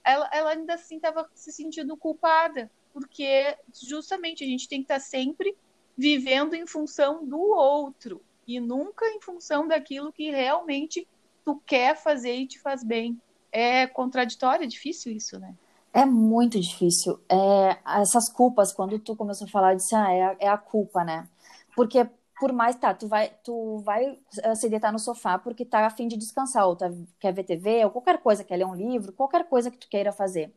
ela, 0.04 0.28
ela 0.32 0.50
ainda 0.50 0.74
assim 0.74 0.96
estava 0.96 1.28
se 1.34 1.52
sentindo 1.52 1.96
culpada, 1.96 2.70
porque 2.92 3.56
justamente 3.72 4.44
a 4.44 4.46
gente 4.46 4.68
tem 4.68 4.80
que 4.80 4.84
estar 4.84 4.96
tá 4.96 5.00
sempre 5.00 5.56
vivendo 5.96 6.54
em 6.54 6.66
função 6.66 7.24
do 7.24 7.38
outro 7.38 8.22
e 8.46 8.58
nunca 8.60 9.06
em 9.06 9.20
função 9.20 9.66
daquilo 9.66 10.12
que 10.12 10.30
realmente 10.30 11.06
tu 11.44 11.60
quer 11.66 11.96
fazer 11.96 12.34
e 12.34 12.46
te 12.46 12.58
faz 12.58 12.82
bem. 12.82 13.20
É 13.50 13.86
contraditório, 13.86 14.64
é 14.64 14.66
difícil 14.66 15.12
isso, 15.12 15.38
né? 15.38 15.54
É 15.92 16.06
muito 16.06 16.58
difícil. 16.58 17.20
É, 17.28 17.78
essas 18.00 18.28
culpas, 18.28 18.72
quando 18.72 18.98
tu 18.98 19.14
começou 19.14 19.46
a 19.46 19.50
falar, 19.50 19.74
disso, 19.74 19.94
ah, 19.94 20.10
é, 20.10 20.22
a, 20.22 20.36
é 20.40 20.48
a 20.48 20.56
culpa, 20.56 21.04
né? 21.04 21.28
Porque 21.76 22.08
por 22.42 22.52
mais, 22.52 22.74
tá, 22.74 22.92
tu 22.92 23.06
vai, 23.06 23.30
tu 23.44 23.78
vai 23.84 24.18
eh, 24.42 24.54
se 24.56 24.68
deitar 24.68 24.92
no 24.92 24.98
sofá 24.98 25.38
porque 25.38 25.64
tá 25.64 25.86
a 25.86 25.90
fim 25.90 26.08
de 26.08 26.16
descansar, 26.16 26.66
ou 26.66 26.74
tá, 26.74 26.90
quer 27.20 27.32
ver 27.32 27.44
TV, 27.44 27.84
ou 27.84 27.90
qualquer 27.92 28.18
coisa, 28.18 28.42
quer 28.42 28.56
ler 28.56 28.66
um 28.66 28.74
livro, 28.74 29.12
qualquer 29.12 29.48
coisa 29.48 29.70
que 29.70 29.78
tu 29.78 29.88
queira 29.88 30.10
fazer. 30.10 30.52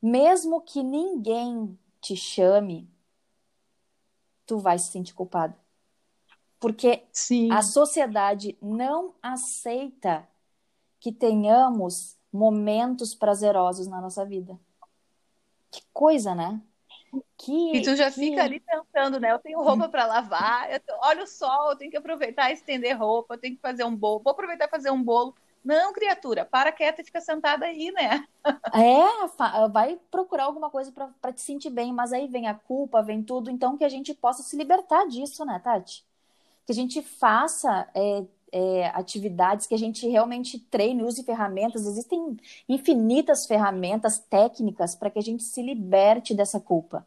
Mesmo 0.00 0.60
que 0.60 0.82
ninguém 0.82 1.76
te 2.00 2.14
chame, 2.16 2.88
tu 4.52 4.58
vai 4.58 4.78
se 4.78 4.90
sentir 4.90 5.14
culpado. 5.14 5.54
Porque 6.60 7.04
Sim. 7.10 7.50
a 7.50 7.62
sociedade 7.62 8.54
não 8.60 9.14
aceita 9.22 10.28
que 11.00 11.10
tenhamos 11.10 12.18
momentos 12.30 13.14
prazerosos 13.14 13.86
na 13.86 13.98
nossa 13.98 14.26
vida. 14.26 14.60
Que 15.70 15.80
coisa, 15.90 16.34
né? 16.34 16.60
Que, 17.38 17.76
e 17.78 17.82
tu 17.82 17.96
já 17.96 18.10
que... 18.10 18.20
fica 18.20 18.44
ali 18.44 18.60
pensando, 18.60 19.18
né? 19.18 19.32
Eu 19.32 19.38
tenho 19.38 19.62
roupa 19.62 19.88
para 19.88 20.04
lavar, 20.04 20.68
tô... 20.80 20.92
olha 21.00 21.24
o 21.24 21.26
sol, 21.26 21.70
eu 21.70 21.76
tenho 21.76 21.90
que 21.90 21.96
aproveitar 21.96 22.50
e 22.50 22.54
estender 22.54 22.96
roupa, 22.96 23.34
eu 23.34 23.38
tenho 23.38 23.56
que 23.56 23.62
fazer 23.62 23.84
um 23.84 23.96
bolo, 23.96 24.20
vou 24.22 24.32
aproveitar 24.32 24.66
e 24.66 24.70
fazer 24.70 24.90
um 24.90 25.02
bolo. 25.02 25.34
Não, 25.64 25.92
criatura, 25.92 26.44
para 26.44 26.72
quieta 26.72 27.00
e 27.00 27.04
fica 27.04 27.20
sentada 27.20 27.66
aí, 27.66 27.92
né? 27.92 28.26
É, 28.74 29.68
vai 29.68 29.98
procurar 30.10 30.44
alguma 30.44 30.68
coisa 30.70 30.90
para 30.92 31.32
te 31.32 31.40
sentir 31.40 31.70
bem, 31.70 31.92
mas 31.92 32.12
aí 32.12 32.26
vem 32.26 32.48
a 32.48 32.54
culpa, 32.54 33.02
vem 33.02 33.22
tudo, 33.22 33.50
então 33.50 33.76
que 33.76 33.84
a 33.84 33.88
gente 33.88 34.12
possa 34.12 34.42
se 34.42 34.56
libertar 34.56 35.06
disso, 35.06 35.44
né, 35.44 35.60
Tati? 35.62 36.04
Que 36.66 36.72
a 36.72 36.74
gente 36.74 37.00
faça 37.00 37.88
é, 37.94 38.24
é, 38.52 38.86
atividades 38.88 39.66
que 39.66 39.74
a 39.74 39.78
gente 39.78 40.06
realmente 40.06 40.58
treine, 40.58 41.02
use 41.02 41.22
ferramentas. 41.24 41.86
Existem 41.86 42.36
infinitas 42.68 43.46
ferramentas 43.46 44.18
técnicas 44.18 44.94
para 44.94 45.10
que 45.10 45.18
a 45.18 45.22
gente 45.22 45.42
se 45.42 45.62
liberte 45.62 46.34
dessa 46.34 46.60
culpa. 46.60 47.06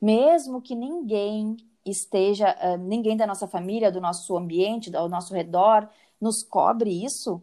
Mesmo 0.00 0.62
que 0.62 0.74
ninguém 0.74 1.56
esteja, 1.84 2.56
uh, 2.62 2.78
ninguém 2.78 3.16
da 3.16 3.26
nossa 3.26 3.46
família, 3.46 3.92
do 3.92 4.00
nosso 4.00 4.36
ambiente, 4.36 4.90
do 4.90 5.08
nosso 5.08 5.34
redor, 5.34 5.88
nos 6.20 6.42
cobre 6.42 7.04
isso, 7.04 7.42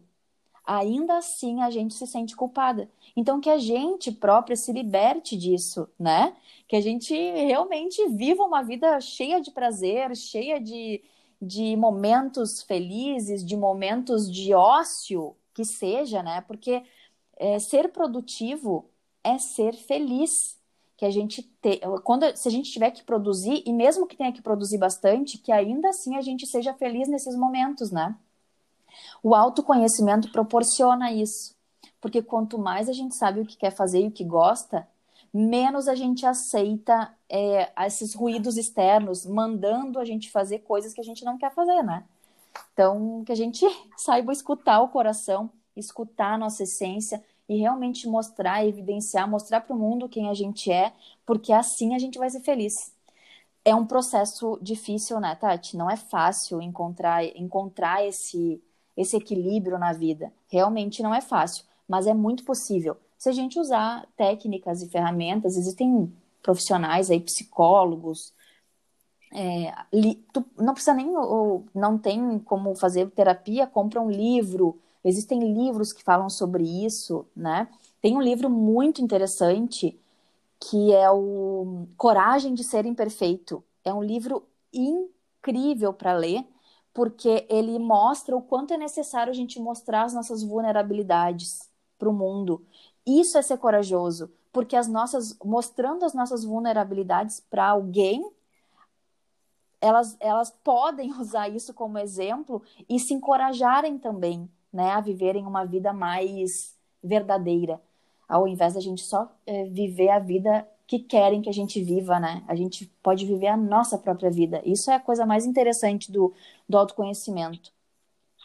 ainda 0.64 1.18
assim 1.18 1.60
a 1.60 1.70
gente 1.70 1.94
se 1.94 2.06
sente 2.06 2.36
culpada. 2.36 2.90
Então, 3.16 3.40
que 3.40 3.50
a 3.50 3.58
gente 3.58 4.10
própria 4.12 4.56
se 4.56 4.72
liberte 4.72 5.36
disso, 5.36 5.88
né? 5.98 6.34
Que 6.68 6.76
a 6.76 6.80
gente 6.80 7.14
realmente 7.14 8.06
viva 8.10 8.42
uma 8.42 8.62
vida 8.62 9.00
cheia 9.00 9.40
de 9.40 9.50
prazer, 9.50 10.14
cheia 10.16 10.60
de, 10.60 11.02
de 11.40 11.76
momentos 11.76 12.62
felizes, 12.62 13.44
de 13.44 13.56
momentos 13.56 14.32
de 14.32 14.54
ócio, 14.54 15.36
que 15.52 15.64
seja, 15.64 16.22
né? 16.22 16.40
Porque 16.42 16.82
é, 17.36 17.58
ser 17.58 17.90
produtivo 17.92 18.88
é 19.24 19.38
ser 19.38 19.74
feliz. 19.74 20.60
Que 20.96 21.04
a 21.04 21.10
gente 21.10 21.42
te, 21.42 21.80
quando 22.04 22.24
se 22.36 22.46
a 22.46 22.50
gente 22.50 22.70
tiver 22.70 22.92
que 22.92 23.02
produzir 23.02 23.64
e 23.66 23.72
mesmo 23.72 24.06
que 24.06 24.16
tenha 24.16 24.32
que 24.32 24.40
produzir 24.40 24.78
bastante, 24.78 25.36
que 25.36 25.50
ainda 25.50 25.88
assim 25.88 26.16
a 26.16 26.20
gente 26.20 26.46
seja 26.46 26.72
feliz 26.74 27.08
nesses 27.08 27.34
momentos, 27.34 27.90
né? 27.90 28.16
O 29.22 29.34
autoconhecimento 29.34 30.30
proporciona 30.32 31.12
isso, 31.12 31.54
porque 32.00 32.22
quanto 32.22 32.58
mais 32.58 32.88
a 32.88 32.92
gente 32.92 33.14
sabe 33.14 33.40
o 33.40 33.46
que 33.46 33.56
quer 33.56 33.70
fazer 33.70 34.02
e 34.02 34.08
o 34.08 34.12
que 34.12 34.24
gosta, 34.24 34.86
menos 35.32 35.88
a 35.88 35.94
gente 35.94 36.26
aceita 36.26 37.12
é, 37.28 37.72
esses 37.86 38.14
ruídos 38.14 38.56
externos 38.56 39.24
mandando 39.24 39.98
a 39.98 40.04
gente 40.04 40.30
fazer 40.30 40.58
coisas 40.60 40.92
que 40.92 41.00
a 41.00 41.04
gente 41.04 41.24
não 41.24 41.38
quer 41.38 41.52
fazer, 41.54 41.82
né? 41.82 42.04
Então, 42.72 43.22
que 43.24 43.32
a 43.32 43.34
gente 43.34 43.64
saiba 43.96 44.32
escutar 44.32 44.80
o 44.80 44.88
coração, 44.88 45.50
escutar 45.74 46.34
a 46.34 46.38
nossa 46.38 46.64
essência 46.64 47.22
e 47.48 47.56
realmente 47.56 48.06
mostrar, 48.06 48.66
evidenciar, 48.66 49.28
mostrar 49.28 49.60
para 49.60 49.74
o 49.74 49.78
mundo 49.78 50.08
quem 50.08 50.28
a 50.28 50.34
gente 50.34 50.70
é, 50.70 50.92
porque 51.24 51.52
assim 51.52 51.94
a 51.94 51.98
gente 51.98 52.18
vai 52.18 52.28
ser 52.30 52.40
feliz. 52.40 52.92
É 53.64 53.74
um 53.74 53.86
processo 53.86 54.58
difícil, 54.60 55.20
né, 55.20 55.34
Tati? 55.36 55.76
Não 55.76 55.90
é 55.90 55.96
fácil 55.96 56.60
encontrar, 56.60 57.24
encontrar 57.36 58.04
esse, 58.04 58.60
esse 58.96 59.16
equilíbrio 59.16 59.78
na 59.78 59.92
vida. 59.92 60.32
Realmente 60.48 61.02
não 61.02 61.14
é 61.14 61.20
fácil, 61.20 61.64
mas 61.88 62.06
é 62.06 62.14
muito 62.14 62.44
possível 62.44 62.96
se 63.22 63.28
a 63.28 63.32
gente 63.32 63.56
usar 63.56 64.04
técnicas 64.16 64.82
e 64.82 64.88
ferramentas, 64.88 65.56
existem 65.56 66.12
profissionais 66.42 67.08
aí, 67.08 67.20
psicólogos, 67.20 68.34
é, 69.32 69.72
li, 69.92 70.16
tu 70.32 70.44
não 70.58 70.74
precisa 70.74 70.92
nem, 70.92 71.16
ou 71.16 71.64
não 71.72 71.96
tem 71.96 72.40
como 72.40 72.74
fazer 72.74 73.08
terapia, 73.12 73.64
compra 73.64 74.00
um 74.00 74.10
livro, 74.10 74.76
existem 75.04 75.38
livros 75.54 75.92
que 75.92 76.02
falam 76.02 76.28
sobre 76.28 76.64
isso, 76.84 77.24
né? 77.36 77.68
Tem 78.00 78.16
um 78.16 78.20
livro 78.20 78.50
muito 78.50 79.00
interessante 79.00 79.96
que 80.58 80.92
é 80.92 81.08
o 81.08 81.86
Coragem 81.96 82.54
de 82.54 82.64
Ser 82.64 82.86
Imperfeito. 82.86 83.62
É 83.84 83.94
um 83.94 84.02
livro 84.02 84.42
incrível 84.74 85.92
para 85.92 86.12
ler, 86.12 86.44
porque 86.94 87.46
ele 87.48 87.78
mostra 87.78 88.36
o 88.36 88.42
quanto 88.42 88.74
é 88.74 88.76
necessário 88.76 89.30
a 89.30 89.34
gente 89.34 89.58
mostrar 89.58 90.04
as 90.04 90.14
nossas 90.14 90.42
vulnerabilidades 90.42 91.70
para 91.98 92.08
o 92.08 92.12
mundo. 92.12 92.64
Isso 93.06 93.38
é 93.38 93.42
ser 93.42 93.58
corajoso, 93.58 94.30
porque 94.52 94.76
as 94.76 94.86
nossas 94.86 95.36
mostrando 95.42 96.04
as 96.04 96.14
nossas 96.14 96.44
vulnerabilidades 96.44 97.40
para 97.40 97.68
alguém, 97.68 98.30
elas, 99.80 100.16
elas 100.20 100.50
podem 100.62 101.12
usar 101.18 101.48
isso 101.48 101.72
como 101.72 101.98
exemplo 101.98 102.62
e 102.88 102.98
se 102.98 103.14
encorajarem 103.14 103.98
também, 103.98 104.48
né, 104.72 104.90
a 104.90 105.00
viverem 105.00 105.46
uma 105.46 105.64
vida 105.64 105.92
mais 105.92 106.76
verdadeira, 107.02 107.80
ao 108.28 108.46
invés 108.46 108.74
da 108.74 108.80
gente 108.80 109.02
só 109.02 109.30
é, 109.44 109.64
viver 109.64 110.10
a 110.10 110.18
vida 110.18 110.66
que 110.92 110.98
querem 110.98 111.40
que 111.40 111.48
a 111.48 111.52
gente 111.54 111.82
viva, 111.82 112.20
né? 112.20 112.44
A 112.46 112.54
gente 112.54 112.84
pode 113.02 113.24
viver 113.24 113.46
a 113.46 113.56
nossa 113.56 113.96
própria 113.96 114.30
vida. 114.30 114.60
Isso 114.62 114.90
é 114.90 114.94
a 114.96 115.00
coisa 115.00 115.24
mais 115.24 115.46
interessante 115.46 116.12
do, 116.12 116.34
do 116.68 116.76
autoconhecimento. 116.76 117.72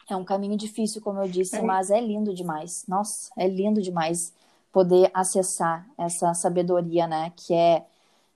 É 0.08 0.16
um 0.16 0.24
caminho 0.24 0.56
difícil, 0.56 1.02
como 1.02 1.20
eu 1.20 1.28
disse, 1.28 1.56
é. 1.56 1.60
mas 1.60 1.90
é 1.90 2.00
lindo 2.00 2.34
demais. 2.34 2.86
Nossa, 2.88 3.30
é 3.36 3.46
lindo 3.46 3.82
demais 3.82 4.32
poder 4.72 5.10
acessar 5.12 5.86
essa 5.98 6.32
sabedoria, 6.32 7.06
né, 7.06 7.34
que 7.36 7.52
é, 7.52 7.84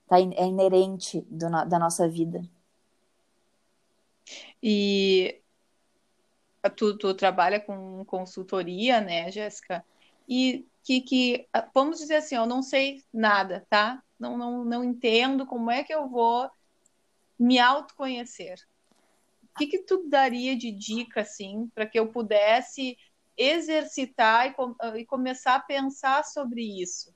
tá, 0.07 0.19
é 0.19 0.45
inerente 0.45 1.21
do, 1.21 1.49
da 1.49 1.79
nossa 1.79 2.07
vida. 2.07 2.47
E 4.61 5.41
tu, 6.75 6.95
tu 6.99 7.15
trabalha 7.15 7.59
com 7.59 8.05
consultoria, 8.05 9.01
né, 9.01 9.31
Jéssica? 9.31 9.83
E 10.29 10.67
que, 10.83 11.01
que, 11.01 11.47
vamos 11.73 11.97
dizer 11.97 12.17
assim, 12.17 12.35
eu 12.35 12.45
não 12.45 12.61
sei 12.61 13.03
nada, 13.11 13.65
tá? 13.69 14.02
Não, 14.19 14.37
não, 14.37 14.63
não 14.63 14.83
entendo 14.83 15.45
como 15.45 15.69
é 15.69 15.83
que 15.83 15.93
eu 15.93 16.07
vou 16.07 16.49
me 17.37 17.59
autoconhecer. 17.59 18.57
O 19.43 19.57
que, 19.57 19.67
que 19.67 19.79
tu 19.79 20.07
daria 20.07 20.55
de 20.55 20.71
dica, 20.71 21.21
assim, 21.21 21.69
para 21.75 21.85
que 21.85 21.99
eu 21.99 22.07
pudesse 22.07 22.97
exercitar 23.37 24.47
e, 24.47 24.53
com, 24.53 24.75
e 24.95 25.05
começar 25.05 25.55
a 25.55 25.59
pensar 25.59 26.23
sobre 26.23 26.61
isso. 26.81 27.13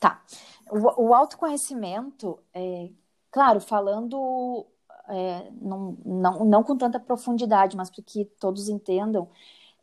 Tá. 0.00 0.22
O, 0.70 1.08
o 1.08 1.14
autoconhecimento, 1.14 2.38
é, 2.52 2.90
claro, 3.30 3.60
falando 3.60 4.66
é, 5.08 5.50
não, 5.60 5.96
não, 6.04 6.44
não 6.44 6.62
com 6.62 6.76
tanta 6.76 6.98
profundidade, 6.98 7.76
mas 7.76 7.90
para 7.90 8.02
que 8.02 8.24
todos 8.38 8.68
entendam, 8.68 9.28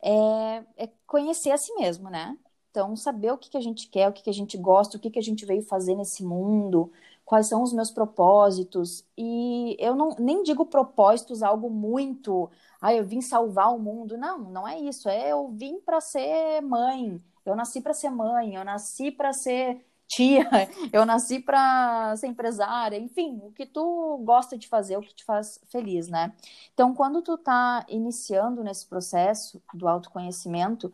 é, 0.01 0.63
é, 0.77 0.89
conhecer 1.06 1.51
a 1.51 1.58
si 1.58 1.74
mesmo, 1.75 2.10
né? 2.10 2.38
Então, 2.71 2.95
saber 2.95 3.31
o 3.31 3.38
que, 3.38 3.49
que 3.49 3.57
a 3.57 3.61
gente 3.61 3.88
quer, 3.89 4.07
o 4.07 4.13
que, 4.13 4.23
que 4.23 4.29
a 4.29 4.33
gente 4.33 4.57
gosta, 4.57 4.97
o 4.97 4.99
que, 4.99 5.09
que 5.09 5.19
a 5.19 5.23
gente 5.23 5.45
veio 5.45 5.63
fazer 5.63 5.95
nesse 5.95 6.23
mundo, 6.23 6.91
quais 7.25 7.47
são 7.47 7.63
os 7.63 7.73
meus 7.73 7.91
propósitos. 7.91 9.05
E 9.17 9.75
eu 9.79 9.95
não 9.95 10.15
nem 10.19 10.43
digo 10.43 10.65
propósitos 10.65 11.41
algo 11.43 11.69
muito, 11.69 12.49
ah, 12.81 12.93
eu 12.93 13.03
vim 13.05 13.21
salvar 13.21 13.73
o 13.75 13.79
mundo. 13.79 14.17
Não, 14.17 14.39
não 14.39 14.67
é 14.67 14.79
isso. 14.79 15.09
É 15.09 15.29
eu 15.31 15.49
vim 15.49 15.79
para 15.79 15.99
ser 16.01 16.61
mãe. 16.61 17.21
Eu 17.45 17.55
nasci 17.55 17.81
para 17.81 17.93
ser 17.93 18.09
mãe, 18.11 18.55
eu 18.55 18.63
nasci 18.63 19.11
para 19.11 19.33
ser 19.33 19.83
tia, 20.09 20.49
eu 20.91 21.05
nasci 21.05 21.39
para 21.39 22.15
ser 22.17 22.27
empresária, 22.27 22.97
enfim, 22.97 23.39
o 23.43 23.51
que 23.51 23.65
tu 23.65 24.17
gosta 24.25 24.57
de 24.57 24.67
fazer, 24.67 24.97
o 24.97 25.01
que 25.01 25.13
te 25.13 25.23
faz 25.23 25.61
feliz, 25.67 26.07
né? 26.07 26.35
Então, 26.73 26.93
quando 26.93 27.21
tu 27.21 27.37
tá 27.37 27.85
iniciando 27.87 28.63
nesse 28.63 28.85
processo 28.87 29.61
do 29.73 29.87
autoconhecimento, 29.87 30.91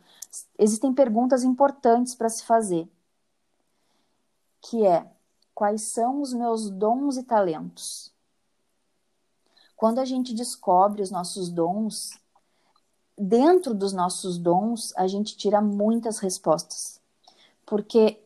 existem 0.60 0.94
perguntas 0.94 1.44
importantes 1.44 2.14
para 2.14 2.30
se 2.30 2.46
fazer, 2.46 2.88
que 4.62 4.86
é 4.86 5.10
quais 5.54 5.84
são 5.84 6.22
os 6.22 6.34
meus 6.34 6.70
dons 6.70 7.16
e 7.16 7.24
talentos? 7.24 8.14
Quando 9.78 10.00
a 10.00 10.06
gente 10.06 10.34
descobre 10.34 11.02
os 11.02 11.12
nossos 11.12 11.50
dons, 11.50 12.20
dentro 13.18 13.74
dos 13.74 13.94
nossos 13.94 14.38
dons, 14.38 14.94
a 14.98 15.08
gente 15.08 15.38
tira 15.38 15.62
muitas 15.62 16.20
respostas. 16.20 17.00
Porque 17.66 18.25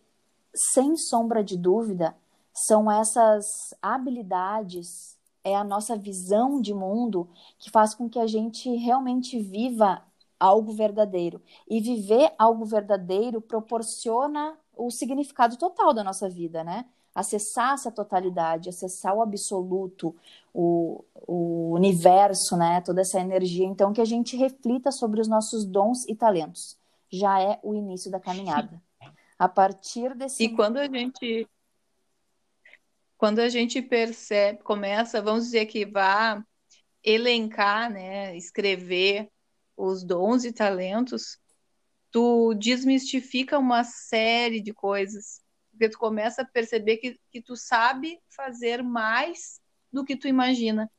sem 0.54 0.96
sombra 0.96 1.44
de 1.44 1.58
dúvida, 1.58 2.16
são 2.54 2.92
essas 2.92 3.46
habilidades, 3.82 5.18
é 5.44 5.56
a 5.56 5.64
nossa 5.64 5.96
visão 5.96 6.62
de 6.62 6.74
mundo 6.74 7.30
que 7.58 7.72
faz 7.72 7.94
com 7.94 8.10
que 8.10 8.20
a 8.20 8.28
gente 8.28 8.70
realmente 8.76 9.40
viva 9.40 10.04
algo 10.40 10.72
verdadeiro. 10.72 11.42
E 11.70 11.80
viver 11.80 12.34
algo 12.38 12.66
verdadeiro 12.66 13.42
proporciona 13.42 14.58
o 14.76 14.90
significado 14.90 15.58
total 15.58 15.94
da 15.94 16.04
nossa 16.04 16.30
vida, 16.30 16.64
né? 16.64 16.86
Acessar 17.14 17.74
essa 17.74 17.92
totalidade, 17.92 18.70
acessar 18.70 19.14
o 19.14 19.22
absoluto, 19.22 20.16
o, 20.54 21.04
o 21.28 21.74
universo, 21.74 22.56
né? 22.56 22.82
Toda 22.82 23.02
essa 23.02 23.20
energia. 23.20 23.66
Então, 23.66 23.92
que 23.92 24.02
a 24.02 24.06
gente 24.06 24.38
reflita 24.38 24.92
sobre 24.92 25.20
os 25.20 25.28
nossos 25.28 25.66
dons 25.66 26.08
e 26.08 26.16
talentos. 26.16 26.78
Já 27.12 27.42
é 27.42 27.60
o 27.64 27.74
início 27.74 28.10
da 28.10 28.20
caminhada. 28.20 28.82
A 29.40 29.48
partir 29.48 30.14
desse. 30.14 30.44
E 30.44 30.56
quando 30.56 30.78
a 30.78 30.88
gente. 30.88 31.48
Quando 33.18 33.40
a 33.40 33.50
gente 33.50 33.82
percebe, 33.82 34.64
começa, 34.64 35.22
vamos 35.22 35.46
dizer 35.46 35.66
que 35.66 35.86
vá 35.86 36.42
elencar, 37.04 37.92
né, 37.92 38.36
escrever 38.38 39.30
os 39.76 40.04
dons 40.04 40.46
e 40.46 40.54
talentos, 40.54 41.38
tu 42.12 42.54
desmistifica 42.54 43.58
uma 43.58 43.84
série 43.84 44.62
de 44.62 44.74
coisas, 44.74 45.42
porque 45.72 45.90
tu 45.90 45.98
começa 45.98 46.42
a 46.42 46.46
perceber 46.46 46.98
que, 46.98 47.20
que 47.30 47.42
tu 47.42 47.56
sabe 47.56 48.20
fazer 48.30 48.84
mais 48.84 49.60
do 49.92 50.06
que 50.06 50.16
tu 50.16 50.28
imagina. 50.28 50.90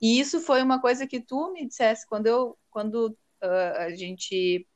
E 0.00 0.18
isso 0.20 0.40
foi 0.40 0.62
uma 0.62 0.80
coisa 0.80 1.06
que 1.06 1.20
tu 1.20 1.52
me 1.52 1.66
dissesse 1.66 2.06
quando 2.06 2.26
eu, 2.26 2.58
quando 2.70 3.16
uh, 3.42 3.78
a 3.78 3.90
gente 3.94 4.66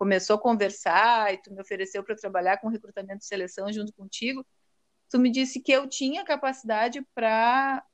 começou 0.00 0.36
a 0.36 0.40
conversar 0.40 1.30
e 1.34 1.36
tu 1.36 1.52
me 1.52 1.60
ofereceu 1.60 2.02
para 2.02 2.16
trabalhar 2.16 2.56
com 2.56 2.68
recrutamento 2.68 3.22
e 3.22 3.26
seleção 3.26 3.70
junto 3.70 3.92
contigo, 3.92 4.46
tu 5.10 5.18
me 5.18 5.30
disse 5.30 5.60
que 5.60 5.70
eu 5.70 5.86
tinha 5.86 6.24
capacidade 6.24 7.06
para 7.14 7.84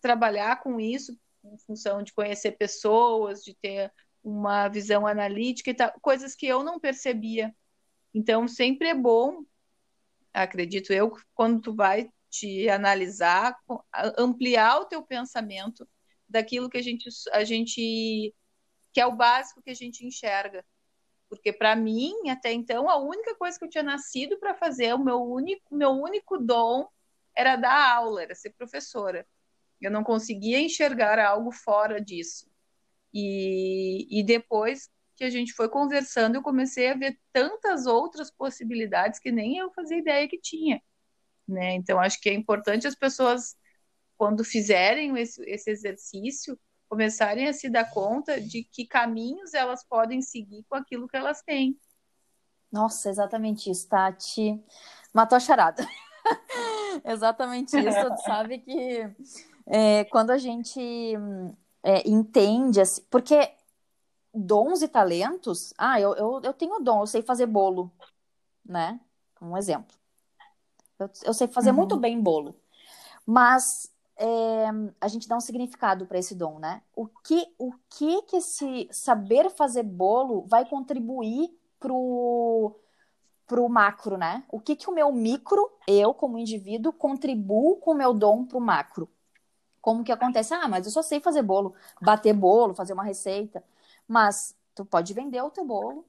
trabalhar 0.00 0.60
com 0.60 0.80
isso 0.80 1.16
em 1.44 1.56
função 1.58 2.02
de 2.02 2.12
conhecer 2.12 2.52
pessoas, 2.58 3.44
de 3.44 3.54
ter 3.54 3.92
uma 4.24 4.66
visão 4.66 5.06
analítica 5.06 5.70
e 5.70 5.74
tal, 5.74 5.92
coisas 6.00 6.34
que 6.34 6.46
eu 6.48 6.64
não 6.64 6.80
percebia. 6.80 7.54
Então, 8.12 8.48
sempre 8.48 8.88
é 8.88 8.94
bom, 8.94 9.44
acredito 10.34 10.92
eu, 10.92 11.16
quando 11.32 11.60
tu 11.60 11.76
vai 11.76 12.10
te 12.28 12.68
analisar, 12.68 13.56
ampliar 14.18 14.80
o 14.80 14.86
teu 14.86 15.00
pensamento 15.00 15.88
daquilo 16.28 16.68
que 16.68 16.78
a 16.78 16.82
gente, 16.82 17.08
a 17.30 17.44
gente 17.44 18.34
que 18.92 19.00
é 19.00 19.06
o 19.06 19.14
básico 19.14 19.62
que 19.62 19.70
a 19.70 19.74
gente 19.74 20.04
enxerga. 20.04 20.64
Porque 21.32 21.50
para 21.50 21.74
mim, 21.74 22.28
até 22.28 22.52
então, 22.52 22.90
a 22.90 22.98
única 22.98 23.34
coisa 23.36 23.58
que 23.58 23.64
eu 23.64 23.68
tinha 23.70 23.82
nascido 23.82 24.38
para 24.38 24.52
fazer, 24.52 24.92
o 24.92 25.02
meu 25.02 25.22
único, 25.22 25.74
meu 25.74 25.88
único 25.88 26.36
dom 26.36 26.86
era 27.34 27.56
dar 27.56 27.94
aula, 27.94 28.22
era 28.22 28.34
ser 28.34 28.50
professora. 28.50 29.26
Eu 29.80 29.90
não 29.90 30.04
conseguia 30.04 30.60
enxergar 30.60 31.18
algo 31.18 31.50
fora 31.50 31.98
disso. 31.98 32.50
E, 33.14 34.06
e 34.10 34.22
depois 34.22 34.90
que 35.16 35.24
a 35.24 35.30
gente 35.30 35.54
foi 35.54 35.70
conversando, 35.70 36.34
eu 36.34 36.42
comecei 36.42 36.90
a 36.90 36.94
ver 36.94 37.18
tantas 37.32 37.86
outras 37.86 38.30
possibilidades 38.30 39.18
que 39.18 39.32
nem 39.32 39.56
eu 39.56 39.72
fazia 39.72 39.96
ideia 39.96 40.28
que 40.28 40.38
tinha. 40.38 40.82
Né? 41.48 41.72
Então, 41.76 41.98
acho 41.98 42.20
que 42.20 42.28
é 42.28 42.34
importante 42.34 42.86
as 42.86 42.94
pessoas, 42.94 43.56
quando 44.18 44.44
fizerem 44.44 45.18
esse, 45.18 45.42
esse 45.48 45.70
exercício, 45.70 46.60
começarem 46.92 47.48
a 47.48 47.54
se 47.54 47.70
dar 47.70 47.90
conta 47.90 48.38
de 48.38 48.64
que 48.64 48.84
caminhos 48.86 49.54
elas 49.54 49.82
podem 49.82 50.20
seguir 50.20 50.62
com 50.68 50.74
aquilo 50.74 51.08
que 51.08 51.16
elas 51.16 51.40
têm. 51.40 51.74
Nossa, 52.70 53.08
exatamente 53.08 53.70
isso, 53.70 53.88
Tati. 53.88 54.62
Matou 55.10 55.36
a 55.36 55.40
charada. 55.40 55.88
exatamente 57.02 57.78
isso. 57.78 58.10
Tu 58.10 58.22
sabe 58.26 58.58
que 58.58 59.10
é, 59.64 60.04
quando 60.04 60.32
a 60.32 60.36
gente 60.36 61.14
é, 61.82 62.06
entende, 62.06 62.78
assim, 62.78 63.02
porque 63.08 63.54
dons 64.34 64.82
e 64.82 64.88
talentos, 64.88 65.72
ah, 65.78 65.98
eu, 65.98 66.14
eu, 66.14 66.42
eu 66.44 66.52
tenho 66.52 66.78
dom, 66.80 67.00
eu 67.00 67.06
sei 67.06 67.22
fazer 67.22 67.46
bolo, 67.46 67.90
né? 68.62 69.00
Um 69.40 69.56
exemplo. 69.56 69.96
Eu, 70.98 71.10
eu 71.24 71.32
sei 71.32 71.48
fazer 71.48 71.70
uhum. 71.70 71.76
muito 71.76 71.96
bem 71.96 72.20
bolo. 72.20 72.54
Mas 73.24 73.90
é, 74.16 74.66
a 75.00 75.08
gente 75.08 75.28
dá 75.28 75.36
um 75.36 75.40
significado 75.40 76.06
para 76.06 76.18
esse 76.18 76.34
dom, 76.34 76.58
né? 76.58 76.82
O 76.94 77.06
que, 77.06 77.46
o 77.58 77.72
que 77.88 78.22
que 78.22 78.36
esse 78.36 78.88
saber 78.90 79.50
fazer 79.50 79.82
bolo 79.82 80.46
vai 80.46 80.68
contribuir 80.68 81.50
pro 81.78 82.78
pro 83.46 83.68
macro, 83.68 84.16
né? 84.16 84.44
O 84.50 84.58
que 84.60 84.74
que 84.74 84.88
o 84.88 84.94
meu 84.94 85.12
micro, 85.12 85.70
eu 85.86 86.14
como 86.14 86.38
indivíduo, 86.38 86.92
contribuo 86.92 87.76
com 87.76 87.90
o 87.90 87.94
meu 87.94 88.14
dom 88.14 88.46
pro 88.46 88.60
macro? 88.60 89.10
Como 89.80 90.04
que 90.04 90.12
acontece? 90.12 90.54
Ah, 90.54 90.68
mas 90.68 90.86
eu 90.86 90.92
só 90.92 91.02
sei 91.02 91.20
fazer 91.20 91.42
bolo, 91.42 91.74
bater 92.00 92.32
bolo, 92.32 92.74
fazer 92.74 92.94
uma 92.94 93.02
receita. 93.02 93.62
Mas 94.08 94.56
tu 94.74 94.84
pode 94.84 95.12
vender 95.12 95.42
o 95.42 95.50
teu 95.50 95.66
bolo, 95.66 96.06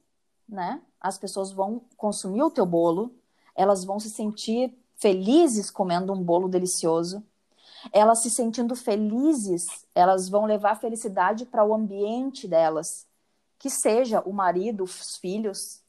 né? 0.48 0.80
As 1.00 1.18
pessoas 1.18 1.52
vão 1.52 1.82
consumir 1.96 2.42
o 2.42 2.50
teu 2.50 2.64
bolo, 2.64 3.14
elas 3.54 3.84
vão 3.84 4.00
se 4.00 4.08
sentir 4.08 4.74
felizes 4.96 5.70
comendo 5.70 6.12
um 6.12 6.22
bolo 6.22 6.48
delicioso 6.48 7.22
elas 7.92 8.22
se 8.22 8.30
sentindo 8.30 8.74
felizes, 8.74 9.66
elas 9.94 10.28
vão 10.28 10.44
levar 10.44 10.80
felicidade 10.80 11.46
para 11.46 11.64
o 11.64 11.74
ambiente 11.74 12.48
delas, 12.48 13.06
que 13.58 13.70
seja 13.70 14.20
o 14.20 14.32
marido, 14.32 14.84
os 14.84 15.16
filhos, 15.16 15.82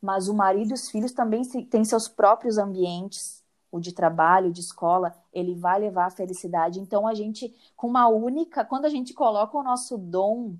mas 0.00 0.28
o 0.28 0.34
marido 0.34 0.70
e 0.70 0.74
os 0.74 0.90
filhos 0.90 1.12
também 1.12 1.42
têm 1.42 1.84
seus 1.84 2.08
próprios 2.08 2.58
ambientes, 2.58 3.42
o 3.70 3.80
de 3.80 3.92
trabalho, 3.92 4.52
de 4.52 4.60
escola, 4.60 5.14
ele 5.32 5.54
vai 5.54 5.80
levar 5.80 6.06
a 6.06 6.10
felicidade. 6.10 6.80
Então 6.80 7.06
a 7.06 7.14
gente, 7.14 7.54
com 7.76 7.88
uma 7.88 8.08
única, 8.08 8.64
quando 8.64 8.84
a 8.84 8.88
gente 8.88 9.12
coloca 9.12 9.56
o 9.56 9.62
nosso 9.62 9.98
dom 9.98 10.56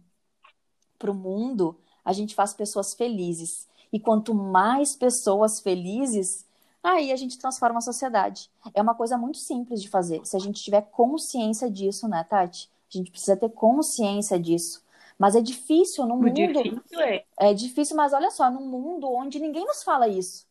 para 0.99 1.11
o 1.11 1.15
mundo, 1.15 1.79
a 2.05 2.13
gente 2.13 2.35
faz 2.35 2.55
pessoas 2.55 2.95
felizes. 2.95 3.69
E 3.93 4.01
quanto 4.01 4.35
mais 4.35 4.97
pessoas 4.97 5.61
felizes, 5.61 6.46
Aí 6.87 7.11
a 7.11 7.17
gente 7.17 7.37
transforma 7.37 7.79
a 7.79 7.81
sociedade. 7.83 8.49
É 8.73 8.81
uma 8.81 8.95
coisa 8.95 9.19
muito 9.19 9.39
simples 9.39 9.83
de 9.83 9.89
fazer. 9.89 10.25
Se 10.25 10.37
a 10.37 10.39
gente 10.39 10.63
tiver 10.63 10.83
consciência 10.83 11.69
disso, 11.69 12.07
né, 12.07 12.23
Tati? 12.23 12.71
A 12.89 12.97
gente 12.97 13.11
precisa 13.11 13.37
ter 13.37 13.49
consciência 13.49 14.39
disso. 14.39 14.85
Mas 15.19 15.35
é 15.35 15.41
difícil 15.41 16.07
no 16.07 16.15
mundo. 16.15 16.33
Difícil 16.33 17.01
é. 17.01 17.25
é 17.41 17.53
difícil, 17.53 17.97
mas 17.97 18.13
olha 18.13 18.31
só, 18.31 18.49
num 18.49 18.69
mundo 18.69 19.13
onde 19.13 19.41
ninguém 19.41 19.65
nos 19.65 19.83
fala 19.83 20.07
isso. 20.07 20.47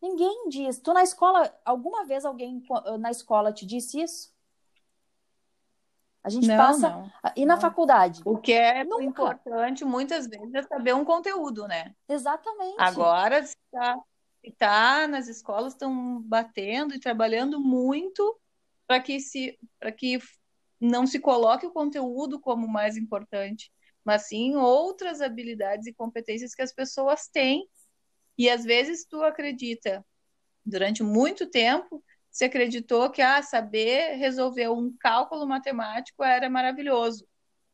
Ninguém 0.00 0.48
diz. 0.48 0.78
Tu 0.78 0.90
na 0.94 1.02
escola, 1.02 1.54
alguma 1.66 2.06
vez 2.06 2.24
alguém 2.24 2.64
na 2.98 3.10
escola 3.10 3.52
te 3.52 3.66
disse 3.66 4.00
isso? 4.00 4.32
A 6.24 6.30
gente 6.30 6.46
não, 6.46 6.56
passa. 6.56 6.88
Não, 6.88 7.12
e 7.36 7.44
na 7.44 7.56
não. 7.56 7.60
faculdade? 7.60 8.22
O 8.24 8.38
que 8.38 8.54
é 8.54 8.84
Nunca. 8.84 9.04
importante, 9.04 9.84
muitas 9.84 10.26
vezes, 10.26 10.54
é 10.54 10.62
saber 10.62 10.94
um 10.94 11.04
conteúdo, 11.04 11.68
né? 11.68 11.94
Exatamente. 12.08 12.76
Agora, 12.78 13.44
se 13.44 13.54
tá 13.70 14.00
tá 14.50 15.06
nas 15.06 15.28
escolas 15.28 15.74
estão 15.74 16.20
batendo 16.22 16.94
e 16.94 17.00
trabalhando 17.00 17.60
muito 17.60 18.38
para 18.86 19.00
que 19.00 19.20
se 19.20 19.58
para 19.78 19.92
que 19.92 20.18
não 20.80 21.06
se 21.06 21.20
coloque 21.20 21.64
o 21.66 21.70
conteúdo 21.70 22.40
como 22.40 22.66
mais 22.66 22.96
importante, 22.96 23.70
mas 24.04 24.26
sim 24.26 24.56
outras 24.56 25.20
habilidades 25.20 25.86
e 25.86 25.94
competências 25.94 26.54
que 26.54 26.62
as 26.62 26.72
pessoas 26.72 27.28
têm. 27.28 27.68
E 28.36 28.50
às 28.50 28.64
vezes 28.64 29.04
tu 29.04 29.22
acredita 29.22 30.04
durante 30.64 31.02
muito 31.02 31.48
tempo 31.48 32.02
se 32.30 32.44
acreditou 32.44 33.10
que 33.10 33.20
ah, 33.20 33.42
saber 33.42 34.16
resolver 34.16 34.68
um 34.68 34.94
cálculo 34.98 35.46
matemático 35.46 36.24
era 36.24 36.48
maravilhoso. 36.48 37.28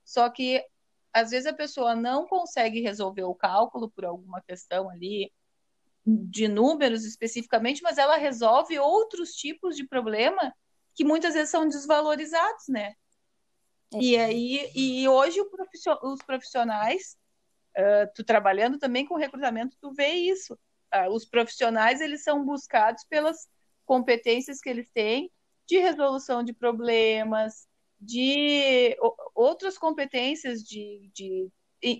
Só 0.04 0.28
que 0.28 0.64
às 1.12 1.30
vezes 1.30 1.46
a 1.46 1.52
pessoa 1.54 1.94
não 1.94 2.26
consegue 2.26 2.80
resolver 2.80 3.22
o 3.22 3.34
cálculo 3.34 3.90
por 3.90 4.04
alguma 4.04 4.42
questão 4.42 4.90
ali 4.90 5.32
de 6.08 6.48
números 6.48 7.04
especificamente, 7.04 7.82
mas 7.82 7.98
ela 7.98 8.16
resolve 8.16 8.78
outros 8.78 9.32
tipos 9.32 9.76
de 9.76 9.86
problema 9.86 10.54
que 10.94 11.04
muitas 11.04 11.34
vezes 11.34 11.50
são 11.50 11.68
desvalorizados, 11.68 12.68
né? 12.68 12.94
É. 13.92 13.98
E 14.00 14.16
aí, 14.16 14.70
e 14.74 15.08
hoje 15.08 15.40
os 16.02 16.22
profissionais, 16.24 17.16
uh, 17.76 18.10
tu 18.14 18.24
trabalhando 18.24 18.78
também 18.78 19.06
com 19.06 19.16
recrutamento, 19.16 19.76
tu 19.80 19.92
vê 19.92 20.08
isso. 20.08 20.54
Uh, 20.94 21.10
os 21.12 21.24
profissionais 21.24 22.00
eles 22.00 22.22
são 22.22 22.44
buscados 22.44 23.04
pelas 23.04 23.48
competências 23.84 24.60
que 24.60 24.68
eles 24.68 24.90
têm 24.90 25.30
de 25.66 25.78
resolução 25.78 26.42
de 26.42 26.52
problemas, 26.52 27.68
de 28.00 28.96
outras 29.34 29.76
competências 29.76 30.62
de, 30.62 31.10
de 31.12 31.50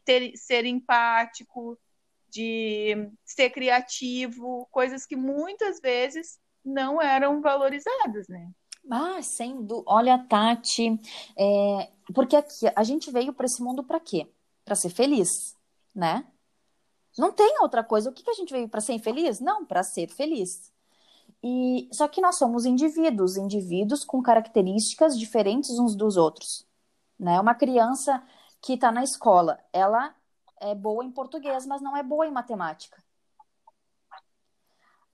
ter, 0.04 0.36
ser 0.36 0.64
empático, 0.64 1.78
de 2.30 3.10
ser 3.24 3.50
criativo, 3.50 4.66
coisas 4.70 5.06
que 5.06 5.16
muitas 5.16 5.80
vezes 5.80 6.38
não 6.64 7.00
eram 7.00 7.40
valorizadas, 7.40 8.28
né? 8.28 8.50
Ah, 8.90 9.18
dúvida. 9.62 9.84
Olha, 9.86 10.18
Tati, 10.28 10.98
é... 11.36 11.90
porque 12.14 12.36
aqui 12.36 12.52
a 12.74 12.82
gente 12.82 13.10
veio 13.10 13.32
para 13.32 13.46
esse 13.46 13.62
mundo 13.62 13.84
para 13.84 14.00
quê? 14.00 14.30
Para 14.64 14.74
ser 14.74 14.90
feliz, 14.90 15.54
né? 15.94 16.26
Não 17.18 17.32
tem 17.32 17.60
outra 17.60 17.82
coisa. 17.82 18.08
O 18.08 18.12
que, 18.12 18.22
que 18.22 18.30
a 18.30 18.34
gente 18.34 18.52
veio 18.52 18.68
para 18.68 18.80
ser 18.80 18.92
infeliz? 18.92 19.40
Não, 19.40 19.66
para 19.66 19.82
ser 19.82 20.08
feliz. 20.08 20.72
E 21.42 21.88
só 21.92 22.08
que 22.08 22.20
nós 22.20 22.36
somos 22.36 22.64
indivíduos, 22.64 23.36
indivíduos 23.36 24.04
com 24.04 24.22
características 24.22 25.18
diferentes 25.18 25.78
uns 25.78 25.94
dos 25.94 26.16
outros, 26.16 26.66
né? 27.18 27.40
Uma 27.40 27.54
criança 27.54 28.22
que 28.60 28.74
está 28.74 28.90
na 28.90 29.04
escola, 29.04 29.58
ela 29.72 30.14
é 30.60 30.74
boa 30.74 31.04
em 31.04 31.10
português, 31.10 31.66
mas 31.66 31.80
não 31.80 31.96
é 31.96 32.02
boa 32.02 32.26
em 32.26 32.30
matemática. 32.30 33.02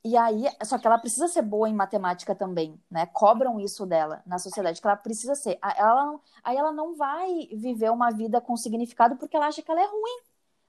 E 0.04 0.16
aí, 0.18 0.44
só 0.64 0.78
que 0.78 0.86
ela 0.86 0.98
precisa 0.98 1.28
ser 1.28 1.40
boa 1.42 1.68
em 1.68 1.74
matemática 1.74 2.34
também, 2.34 2.78
né? 2.90 3.06
Cobram 3.06 3.58
isso 3.58 3.86
dela 3.86 4.22
na 4.26 4.38
sociedade, 4.38 4.80
que 4.80 4.86
ela 4.86 4.96
precisa 4.96 5.34
ser. 5.34 5.58
Ela, 5.62 6.20
aí 6.42 6.56
ela 6.56 6.72
não 6.72 6.94
vai 6.94 7.48
viver 7.54 7.90
uma 7.90 8.10
vida 8.10 8.40
com 8.40 8.56
significado 8.56 9.16
porque 9.16 9.34
ela 9.34 9.46
acha 9.46 9.62
que 9.62 9.70
ela 9.70 9.80
é 9.80 9.86
ruim. 9.86 10.20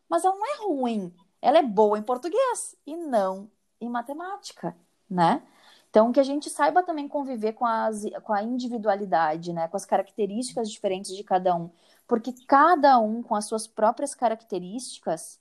Mas 0.09 0.23
ela 0.23 0.35
não 0.35 0.45
é 0.45 0.57
ruim. 0.65 1.13
Ela 1.41 1.57
é 1.59 1.63
boa 1.63 1.97
em 1.99 2.03
português 2.03 2.77
e 2.85 2.95
não 2.95 3.51
em 3.81 3.89
matemática 3.89 4.75
né? 5.09 5.41
Então, 5.89 6.11
que 6.11 6.19
a 6.19 6.23
gente 6.23 6.49
saiba 6.49 6.83
também 6.83 7.07
conviver 7.07 7.53
com, 7.53 7.65
as, 7.65 8.03
com 8.23 8.33
a 8.33 8.43
individualidade, 8.43 9.53
né? 9.53 9.67
Com 9.67 9.77
as 9.77 9.85
características 9.85 10.69
diferentes 10.69 11.15
de 11.15 11.23
cada 11.23 11.55
um. 11.55 11.69
Porque 12.07 12.33
cada 12.47 12.99
um, 12.99 13.23
com 13.23 13.35
as 13.35 13.45
suas 13.45 13.67
próprias 13.67 14.13
características, 14.13 15.39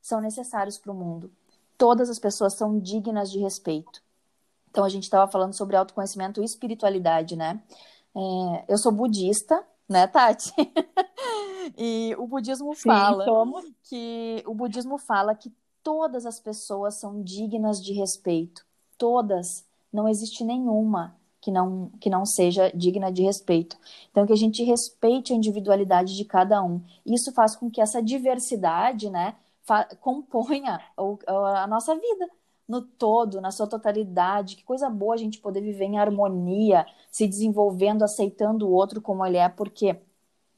são 0.00 0.20
necessários 0.20 0.78
para 0.78 0.92
o 0.92 0.94
mundo. 0.94 1.30
Todas 1.78 2.10
as 2.10 2.18
pessoas 2.18 2.54
são 2.54 2.78
dignas 2.78 3.30
de 3.30 3.38
respeito. 3.38 4.02
Então, 4.70 4.84
a 4.84 4.88
gente 4.88 5.04
estava 5.04 5.30
falando 5.30 5.54
sobre 5.54 5.76
autoconhecimento 5.76 6.40
e 6.40 6.44
espiritualidade, 6.44 7.36
né? 7.36 7.62
É, 8.14 8.64
eu 8.68 8.78
sou 8.78 8.92
budista, 8.92 9.64
né, 9.88 10.06
Tati? 10.06 10.52
e 11.76 12.14
o 12.18 12.26
budismo 12.26 12.74
fala 12.74 13.24
Sim, 13.24 13.74
que 13.82 14.42
o 14.46 14.54
budismo 14.54 14.98
fala 14.98 15.34
que 15.34 15.52
todas 15.82 16.26
as 16.26 16.38
pessoas 16.38 16.94
são 16.94 17.22
dignas 17.22 17.82
de 17.82 17.92
respeito 17.92 18.64
todas, 19.00 19.66
não 19.90 20.06
existe 20.06 20.44
nenhuma 20.44 21.16
que 21.40 21.50
não, 21.50 21.90
que 22.00 22.10
não 22.10 22.24
seja 22.26 22.70
digna 22.74 23.10
de 23.10 23.22
respeito. 23.22 23.76
Então, 24.10 24.26
que 24.26 24.32
a 24.32 24.36
gente 24.36 24.62
respeite 24.62 25.32
a 25.32 25.36
individualidade 25.36 26.16
de 26.16 26.24
cada 26.24 26.62
um. 26.62 26.82
Isso 27.04 27.32
faz 27.32 27.56
com 27.56 27.70
que 27.70 27.80
essa 27.80 28.02
diversidade, 28.02 29.10
né, 29.10 29.34
componha 30.00 30.80
a 31.26 31.66
nossa 31.66 31.94
vida 31.94 32.28
no 32.68 32.82
todo, 32.82 33.40
na 33.40 33.50
sua 33.50 33.66
totalidade. 33.66 34.56
Que 34.56 34.64
coisa 34.64 34.90
boa 34.90 35.14
a 35.14 35.18
gente 35.18 35.40
poder 35.40 35.60
viver 35.60 35.84
em 35.84 35.98
harmonia, 35.98 36.86
se 37.10 37.26
desenvolvendo, 37.26 38.02
aceitando 38.02 38.68
o 38.68 38.72
outro 38.72 39.00
como 39.00 39.24
ele 39.24 39.36
é, 39.36 39.48
porque 39.48 39.96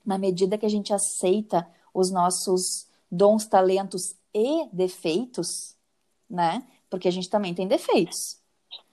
na 0.05 0.19
medida 0.19 0.59
que 0.59 0.67
a 0.67 0.71
gente 0.71 0.93
aceita 0.93 1.67
os 1.95 2.11
nossos 2.11 2.89
dons, 3.11 3.47
talentos 3.47 4.17
e 4.35 4.67
defeitos, 4.73 5.77
né? 6.29 6.67
porque 6.93 7.09
a 7.09 7.11
gente 7.11 7.31
também 7.31 7.55
tem 7.55 7.67
defeitos. 7.67 8.42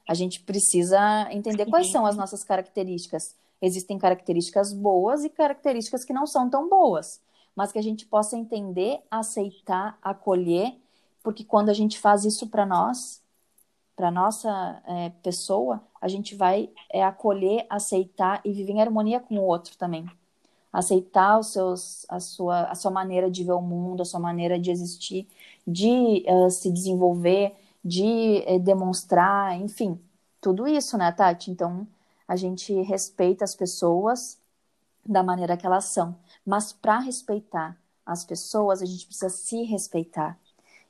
A 0.09 0.15
gente 0.15 0.39
precisa 0.39 1.31
entender 1.31 1.65
Sim. 1.65 1.69
quais 1.69 1.91
são 1.91 2.03
as 2.03 2.17
nossas 2.17 2.43
características. 2.43 3.35
Existem 3.61 3.95
características 3.99 4.73
boas 4.73 5.23
e 5.23 5.29
características 5.29 6.03
que 6.03 6.11
não 6.11 6.25
são 6.25 6.49
tão 6.49 6.67
boas, 6.67 7.21
mas 7.55 7.71
que 7.71 7.77
a 7.77 7.83
gente 7.83 8.07
possa 8.07 8.35
entender, 8.35 9.01
aceitar, 9.11 9.99
acolher, 10.01 10.75
porque 11.21 11.43
quando 11.43 11.69
a 11.69 11.75
gente 11.75 11.99
faz 11.99 12.25
isso 12.25 12.47
para 12.47 12.65
nós, 12.65 13.21
para 13.95 14.09
nossa 14.09 14.81
é, 14.87 15.11
pessoa, 15.21 15.79
a 16.01 16.07
gente 16.07 16.33
vai 16.33 16.71
é, 16.91 17.03
acolher, 17.03 17.67
aceitar 17.69 18.41
e 18.43 18.51
viver 18.51 18.71
em 18.71 18.81
harmonia 18.81 19.19
com 19.19 19.35
o 19.35 19.43
outro 19.43 19.77
também. 19.77 20.09
Aceitar 20.73 21.37
os 21.37 21.53
seus, 21.53 22.07
a, 22.09 22.19
sua, 22.19 22.63
a 22.63 22.73
sua 22.73 22.89
maneira 22.89 23.29
de 23.29 23.43
ver 23.43 23.51
o 23.51 23.61
mundo, 23.61 24.01
a 24.01 24.05
sua 24.05 24.19
maneira 24.19 24.57
de 24.57 24.71
existir, 24.71 25.27
de 25.67 26.25
uh, 26.27 26.49
se 26.49 26.71
desenvolver, 26.71 27.53
de 27.83 28.43
é, 28.45 28.59
demonstrar, 28.59 29.59
enfim, 29.59 29.99
tudo 30.41 30.67
isso, 30.67 30.97
né, 30.97 31.11
Tati? 31.11 31.51
Então, 31.51 31.87
a 32.27 32.35
gente 32.35 32.73
respeita 32.81 33.43
as 33.43 33.55
pessoas 33.55 34.39
da 35.05 35.23
maneira 35.23 35.57
que 35.57 35.65
elas 35.65 35.85
são. 35.85 36.17
Mas 36.45 36.71
para 36.71 36.99
respeitar 36.99 37.77
as 38.05 38.23
pessoas, 38.23 38.81
a 38.81 38.85
gente 38.85 39.05
precisa 39.05 39.29
se 39.29 39.63
respeitar. 39.63 40.39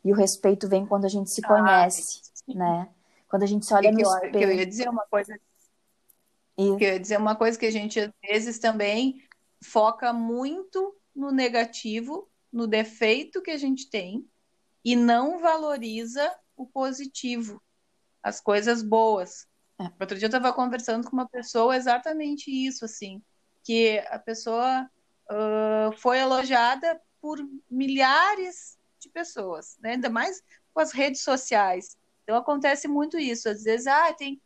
E 0.03 0.11
o 0.11 0.15
respeito 0.15 0.67
vem 0.67 0.85
quando 0.85 1.05
a 1.05 1.09
gente 1.09 1.29
se 1.29 1.41
conhece, 1.41 2.21
ah, 2.49 2.53
né? 2.53 2.89
Quando 3.29 3.43
a 3.43 3.45
gente 3.45 3.65
se 3.65 3.73
olha 3.73 3.89
e 3.89 3.91
no 3.91 3.99
eu, 3.99 4.09
espelho. 4.09 4.31
Que 4.31 4.43
eu 4.43 4.51
ia 4.51 4.65
dizer 4.65 4.89
uma 4.89 5.05
coisa. 5.05 5.39
E... 6.57 6.75
Que 6.77 6.83
eu 6.83 6.93
ia 6.93 6.99
dizer 6.99 7.17
uma 7.17 7.35
coisa 7.35 7.57
que 7.57 7.65
a 7.65 7.71
gente 7.71 7.99
às 7.99 8.11
vezes 8.21 8.59
também 8.59 9.21
foca 9.61 10.13
muito 10.13 10.95
no 11.15 11.31
negativo, 11.31 12.29
no 12.51 12.65
defeito 12.65 13.41
que 13.41 13.51
a 13.51 13.57
gente 13.57 13.89
tem 13.89 14.27
e 14.83 14.95
não 14.95 15.39
valoriza 15.39 16.33
o 16.59 16.67
positivo, 16.67 17.61
as 18.21 18.41
coisas 18.41 18.83
boas. 18.83 19.47
É. 19.79 19.85
Outro 19.99 20.17
dia 20.17 20.25
eu 20.25 20.29
estava 20.29 20.51
conversando 20.51 21.09
com 21.09 21.15
uma 21.15 21.27
pessoa 21.27 21.75
exatamente 21.75 22.51
isso, 22.51 22.83
assim, 22.83 23.21
que 23.63 23.99
a 24.09 24.19
pessoa 24.19 24.89
uh, 25.31 25.97
foi 25.97 26.19
elogiada 26.19 27.01
por 27.21 27.39
milhares 27.71 28.77
de 28.99 29.09
pessoas, 29.09 29.77
né? 29.79 29.91
ainda 29.91 30.09
mais 30.09 30.41
com 30.73 30.81
as 30.81 30.91
redes 30.91 31.21
sociais. 31.21 31.97
Então 32.23 32.35
acontece 32.35 32.87
muito 32.87 33.17
isso. 33.17 33.47
Às 33.47 33.63
vezes, 33.63 33.87
ah, 33.87 34.13
tem, 34.13 34.41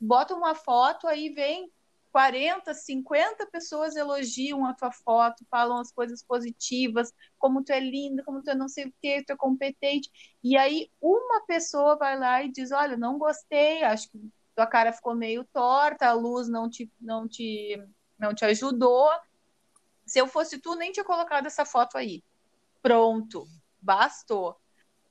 bota 0.00 0.34
uma 0.34 0.54
foto, 0.54 1.08
aí 1.08 1.30
vem 1.30 1.70
40, 2.16 2.72
50 2.72 3.46
pessoas 3.48 3.94
elogiam 3.94 4.64
a 4.64 4.72
tua 4.72 4.90
foto, 4.90 5.44
falam 5.50 5.76
as 5.76 5.92
coisas 5.92 6.22
positivas, 6.22 7.12
como 7.38 7.62
tu 7.62 7.72
é 7.72 7.78
linda, 7.78 8.24
como 8.24 8.42
tu 8.42 8.48
é 8.48 8.54
não 8.54 8.70
sei 8.70 8.86
o 8.86 8.94
que, 9.02 9.22
tu 9.22 9.34
é 9.34 9.36
competente. 9.36 10.10
E 10.42 10.56
aí 10.56 10.90
uma 10.98 11.44
pessoa 11.44 11.94
vai 11.94 12.18
lá 12.18 12.42
e 12.42 12.50
diz: 12.50 12.72
Olha, 12.72 12.96
não 12.96 13.18
gostei, 13.18 13.82
acho 13.82 14.10
que 14.10 14.18
tua 14.54 14.66
cara 14.66 14.94
ficou 14.94 15.14
meio 15.14 15.44
torta, 15.52 16.06
a 16.06 16.14
luz 16.14 16.48
não 16.48 16.70
te, 16.70 16.90
não 16.98 17.28
te, 17.28 17.78
não 18.18 18.34
te 18.34 18.46
ajudou. 18.46 19.10
Se 20.06 20.18
eu 20.18 20.26
fosse 20.26 20.58
tu, 20.58 20.74
nem 20.74 20.92
tinha 20.92 21.04
colocado 21.04 21.44
essa 21.44 21.66
foto 21.66 21.98
aí. 21.98 22.24
Pronto, 22.80 23.46
bastou. 23.78 24.58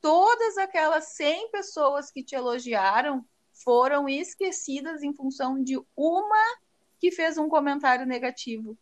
Todas 0.01 0.57
aquelas 0.57 1.09
100 1.09 1.51
pessoas 1.51 2.09
que 2.09 2.23
te 2.23 2.33
elogiaram 2.33 3.23
foram 3.53 4.09
esquecidas 4.09 5.03
em 5.03 5.13
função 5.13 5.61
de 5.61 5.79
uma 5.95 6.64
que 7.05 7.11
fez 7.11 7.37
um 7.37 7.47
comentário 7.47 8.03
negativo. 8.03 8.75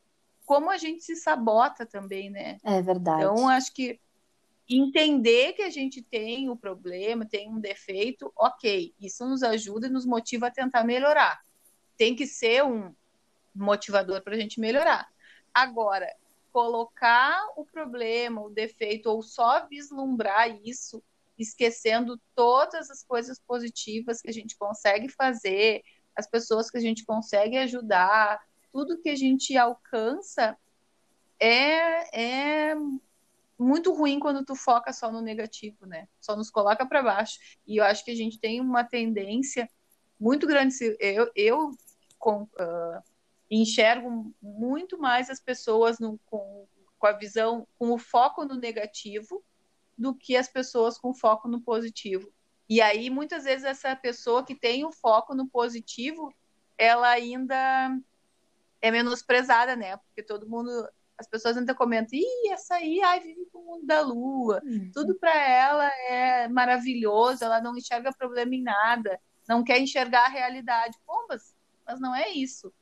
Como 0.45 0.71
a 0.71 0.77
gente 0.77 1.03
se 1.03 1.13
sabota 1.13 1.85
também, 1.85 2.29
né? 2.29 2.57
É 2.63 2.81
verdade. 2.81 3.21
Então, 3.21 3.49
acho 3.49 3.73
que 3.73 3.99
entender 4.69 5.51
que 5.51 5.61
a 5.61 5.69
gente 5.69 6.01
tem 6.01 6.49
o 6.49 6.55
problema, 6.55 7.25
tem 7.25 7.49
um 7.49 7.59
defeito, 7.59 8.31
ok, 8.37 8.93
isso 8.97 9.27
nos 9.27 9.43
ajuda 9.43 9.87
e 9.87 9.89
nos 9.89 10.05
motiva 10.05 10.47
a 10.47 10.51
tentar 10.51 10.85
melhorar. 10.85 11.41
Tem 11.97 12.15
que 12.15 12.25
ser 12.25 12.63
um 12.63 12.95
motivador 13.53 14.21
para 14.21 14.35
a 14.35 14.39
gente 14.39 14.57
melhorar. 14.57 15.05
Agora, 15.53 16.07
colocar 16.53 17.45
o 17.57 17.65
problema, 17.65 18.41
o 18.41 18.49
defeito, 18.49 19.09
ou 19.09 19.21
só 19.21 19.67
vislumbrar 19.67 20.57
isso, 20.63 21.03
esquecendo 21.37 22.17
todas 22.33 22.89
as 22.89 23.03
coisas 23.03 23.37
positivas 23.37 24.21
que 24.21 24.29
a 24.29 24.33
gente 24.33 24.55
consegue 24.55 25.09
fazer, 25.09 25.83
as 26.15 26.27
pessoas 26.27 26.69
que 26.69 26.77
a 26.77 26.81
gente 26.81 27.05
consegue 27.05 27.57
ajudar, 27.57 28.39
tudo 28.71 28.99
que 28.99 29.09
a 29.09 29.15
gente 29.15 29.55
alcança 29.57 30.57
é, 31.39 32.71
é 32.71 32.75
muito 33.57 33.93
ruim 33.93 34.19
quando 34.19 34.43
tu 34.43 34.55
foca 34.55 34.91
só 34.91 35.11
no 35.11 35.21
negativo, 35.21 35.85
né? 35.85 36.07
Só 36.19 36.35
nos 36.35 36.49
coloca 36.49 36.85
para 36.85 37.03
baixo. 37.03 37.39
E 37.67 37.77
eu 37.77 37.83
acho 37.83 38.03
que 38.03 38.11
a 38.11 38.15
gente 38.15 38.39
tem 38.39 38.59
uma 38.59 38.83
tendência 38.83 39.69
muito 40.19 40.47
grande. 40.47 40.75
Eu, 40.99 41.31
eu 41.35 41.71
com, 42.17 42.43
uh, 42.43 43.03
enxergo 43.49 44.33
muito 44.41 44.97
mais 44.97 45.29
as 45.29 45.39
pessoas 45.39 45.99
no, 45.99 46.19
com, 46.25 46.67
com 46.97 47.07
a 47.07 47.11
visão, 47.11 47.67
com 47.77 47.91
o 47.91 47.97
foco 47.97 48.45
no 48.45 48.55
negativo, 48.55 49.43
do 49.97 50.15
que 50.15 50.35
as 50.35 50.47
pessoas 50.47 50.97
com 50.97 51.13
foco 51.13 51.47
no 51.47 51.61
positivo. 51.61 52.31
E 52.69 52.81
aí, 52.81 53.09
muitas 53.09 53.43
vezes, 53.43 53.65
essa 53.65 53.95
pessoa 53.95 54.43
que 54.43 54.55
tem 54.55 54.85
o 54.85 54.91
foco 54.91 55.35
no 55.35 55.47
positivo, 55.47 56.33
ela 56.77 57.09
ainda 57.09 57.97
é 58.81 58.91
menosprezada, 58.91 59.75
né? 59.75 59.97
Porque 59.97 60.23
todo 60.23 60.49
mundo, 60.49 60.69
as 61.17 61.27
pessoas 61.27 61.57
ainda 61.57 61.75
comentam, 61.75 62.17
ih, 62.17 62.51
essa 62.51 62.75
aí, 62.75 63.01
ai, 63.01 63.19
vive 63.19 63.45
com 63.51 63.59
o 63.59 63.65
mundo 63.65 63.85
da 63.85 64.01
lua, 64.01 64.61
uhum. 64.63 64.91
tudo 64.93 65.15
para 65.15 65.33
ela 65.33 65.87
é 66.09 66.47
maravilhoso, 66.47 67.43
ela 67.43 67.61
não 67.61 67.77
enxerga 67.77 68.13
problema 68.13 68.55
em 68.55 68.63
nada, 68.63 69.19
não 69.47 69.63
quer 69.63 69.79
enxergar 69.79 70.25
a 70.25 70.29
realidade. 70.29 70.97
Pô, 71.05 71.25
mas, 71.29 71.55
mas 71.85 71.99
não 71.99 72.15
é 72.15 72.29
isso. 72.29 72.73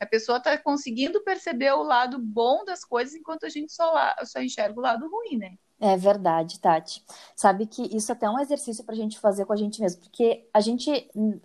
A 0.00 0.06
pessoa 0.06 0.38
está 0.38 0.56
conseguindo 0.56 1.22
perceber 1.24 1.72
o 1.72 1.82
lado 1.82 2.18
bom 2.18 2.64
das 2.64 2.84
coisas 2.84 3.14
enquanto 3.14 3.44
a 3.44 3.48
gente 3.48 3.72
só, 3.72 4.14
só 4.24 4.40
enxerga 4.40 4.78
o 4.78 4.82
lado 4.82 5.08
ruim, 5.10 5.36
né? 5.36 5.56
É 5.80 5.96
verdade, 5.96 6.58
Tati. 6.58 7.04
Sabe 7.36 7.66
que 7.66 7.82
isso 7.96 8.10
até 8.10 8.26
é 8.26 8.30
um 8.30 8.38
exercício 8.40 8.82
para 8.84 8.94
a 8.94 8.96
gente 8.98 9.18
fazer 9.20 9.44
com 9.44 9.52
a 9.52 9.56
gente 9.56 9.80
mesmo, 9.80 10.00
porque 10.02 10.48
a 10.52 10.60
gente, 10.60 10.90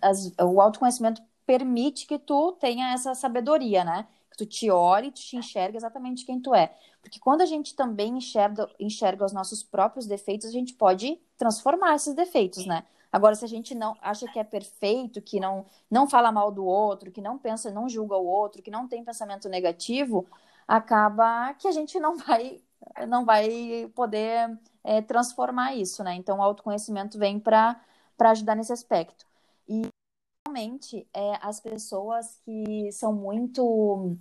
as, 0.02 0.32
o 0.40 0.60
autoconhecimento 0.60 1.22
permite 1.46 2.06
que 2.06 2.18
tu 2.18 2.52
tenha 2.52 2.92
essa 2.92 3.14
sabedoria, 3.14 3.84
né? 3.84 4.08
Que 4.30 4.38
tu 4.38 4.46
te 4.46 4.70
olhe, 4.70 5.12
tu 5.12 5.20
te 5.20 5.36
enxerga 5.36 5.76
exatamente 5.76 6.24
quem 6.24 6.40
tu 6.40 6.52
é. 6.52 6.74
Porque 7.00 7.20
quando 7.20 7.42
a 7.42 7.46
gente 7.46 7.76
também 7.76 8.16
enxerga, 8.16 8.68
enxerga 8.80 9.24
os 9.24 9.32
nossos 9.32 9.62
próprios 9.62 10.06
defeitos, 10.06 10.48
a 10.48 10.52
gente 10.52 10.74
pode 10.74 11.20
transformar 11.38 11.94
esses 11.94 12.14
defeitos, 12.14 12.66
né? 12.66 12.84
Agora, 13.12 13.36
se 13.36 13.44
a 13.44 13.48
gente 13.48 13.76
não 13.76 13.96
acha 14.02 14.26
que 14.26 14.40
é 14.40 14.42
perfeito, 14.42 15.22
que 15.22 15.38
não, 15.38 15.64
não 15.88 16.08
fala 16.08 16.32
mal 16.32 16.50
do 16.50 16.64
outro, 16.64 17.12
que 17.12 17.20
não 17.20 17.38
pensa, 17.38 17.70
não 17.70 17.88
julga 17.88 18.16
o 18.16 18.26
outro, 18.26 18.60
que 18.60 18.70
não 18.72 18.88
tem 18.88 19.04
pensamento 19.04 19.48
negativo, 19.48 20.26
acaba 20.66 21.54
que 21.54 21.68
a 21.68 21.70
gente 21.70 22.00
não 22.00 22.16
vai 22.18 22.60
não 23.08 23.24
vai 23.24 23.90
poder 23.94 24.58
é, 24.82 25.00
transformar 25.02 25.74
isso, 25.74 26.02
né? 26.04 26.14
Então, 26.14 26.38
o 26.38 26.42
autoconhecimento 26.42 27.18
vem 27.18 27.38
para 27.38 27.80
ajudar 28.18 28.54
nesse 28.54 28.72
aspecto. 28.72 29.26
E 29.68 29.82
realmente, 30.46 31.06
é, 31.12 31.38
as 31.40 31.60
pessoas 31.60 32.40
que 32.44 32.90
são 32.92 33.12
muito 33.12 34.16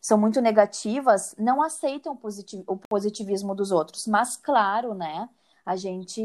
são 0.00 0.18
muito 0.18 0.40
negativas 0.42 1.34
não 1.38 1.62
aceitam 1.62 2.12
o, 2.12 2.16
positiv 2.16 2.62
o 2.66 2.76
positivismo 2.76 3.54
dos 3.54 3.70
outros. 3.72 4.06
Mas, 4.06 4.36
claro, 4.36 4.94
né? 4.94 5.28
A 5.64 5.76
gente 5.76 6.22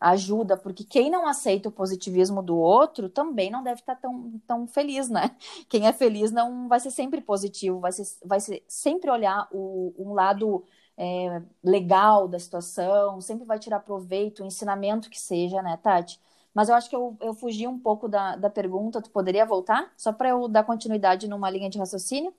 ajuda, 0.00 0.56
porque 0.56 0.82
quem 0.84 1.10
não 1.10 1.26
aceita 1.26 1.68
o 1.68 1.72
positivismo 1.72 2.42
do 2.42 2.56
outro 2.56 3.08
também 3.10 3.50
não 3.50 3.62
deve 3.62 3.80
estar 3.80 3.96
tão, 3.96 4.40
tão 4.46 4.66
feliz, 4.66 5.10
né? 5.10 5.36
Quem 5.68 5.86
é 5.86 5.92
feliz 5.92 6.30
não 6.32 6.68
vai 6.68 6.80
ser 6.80 6.90
sempre 6.90 7.20
positivo, 7.20 7.80
vai 7.80 7.92
ser, 7.92 8.06
vai 8.24 8.40
ser 8.40 8.64
sempre 8.66 9.10
olhar 9.10 9.46
o, 9.52 9.92
um 9.98 10.14
lado 10.14 10.64
é, 11.02 11.42
legal 11.64 12.28
da 12.28 12.38
situação, 12.38 13.22
sempre 13.22 13.46
vai 13.46 13.58
tirar 13.58 13.80
proveito, 13.80 14.42
o 14.42 14.46
ensinamento 14.46 15.08
que 15.08 15.18
seja, 15.18 15.62
né, 15.62 15.78
Tati? 15.82 16.20
Mas 16.52 16.68
eu 16.68 16.74
acho 16.74 16.90
que 16.90 16.96
eu, 16.96 17.16
eu 17.22 17.32
fugi 17.32 17.66
um 17.66 17.78
pouco 17.78 18.06
da, 18.06 18.36
da 18.36 18.50
pergunta, 18.50 19.00
tu 19.00 19.08
poderia 19.10 19.46
voltar? 19.46 19.90
Só 19.96 20.12
para 20.12 20.28
eu 20.28 20.46
dar 20.46 20.62
continuidade 20.62 21.26
numa 21.26 21.48
linha 21.48 21.70
de 21.70 21.78
raciocínio? 21.78 22.34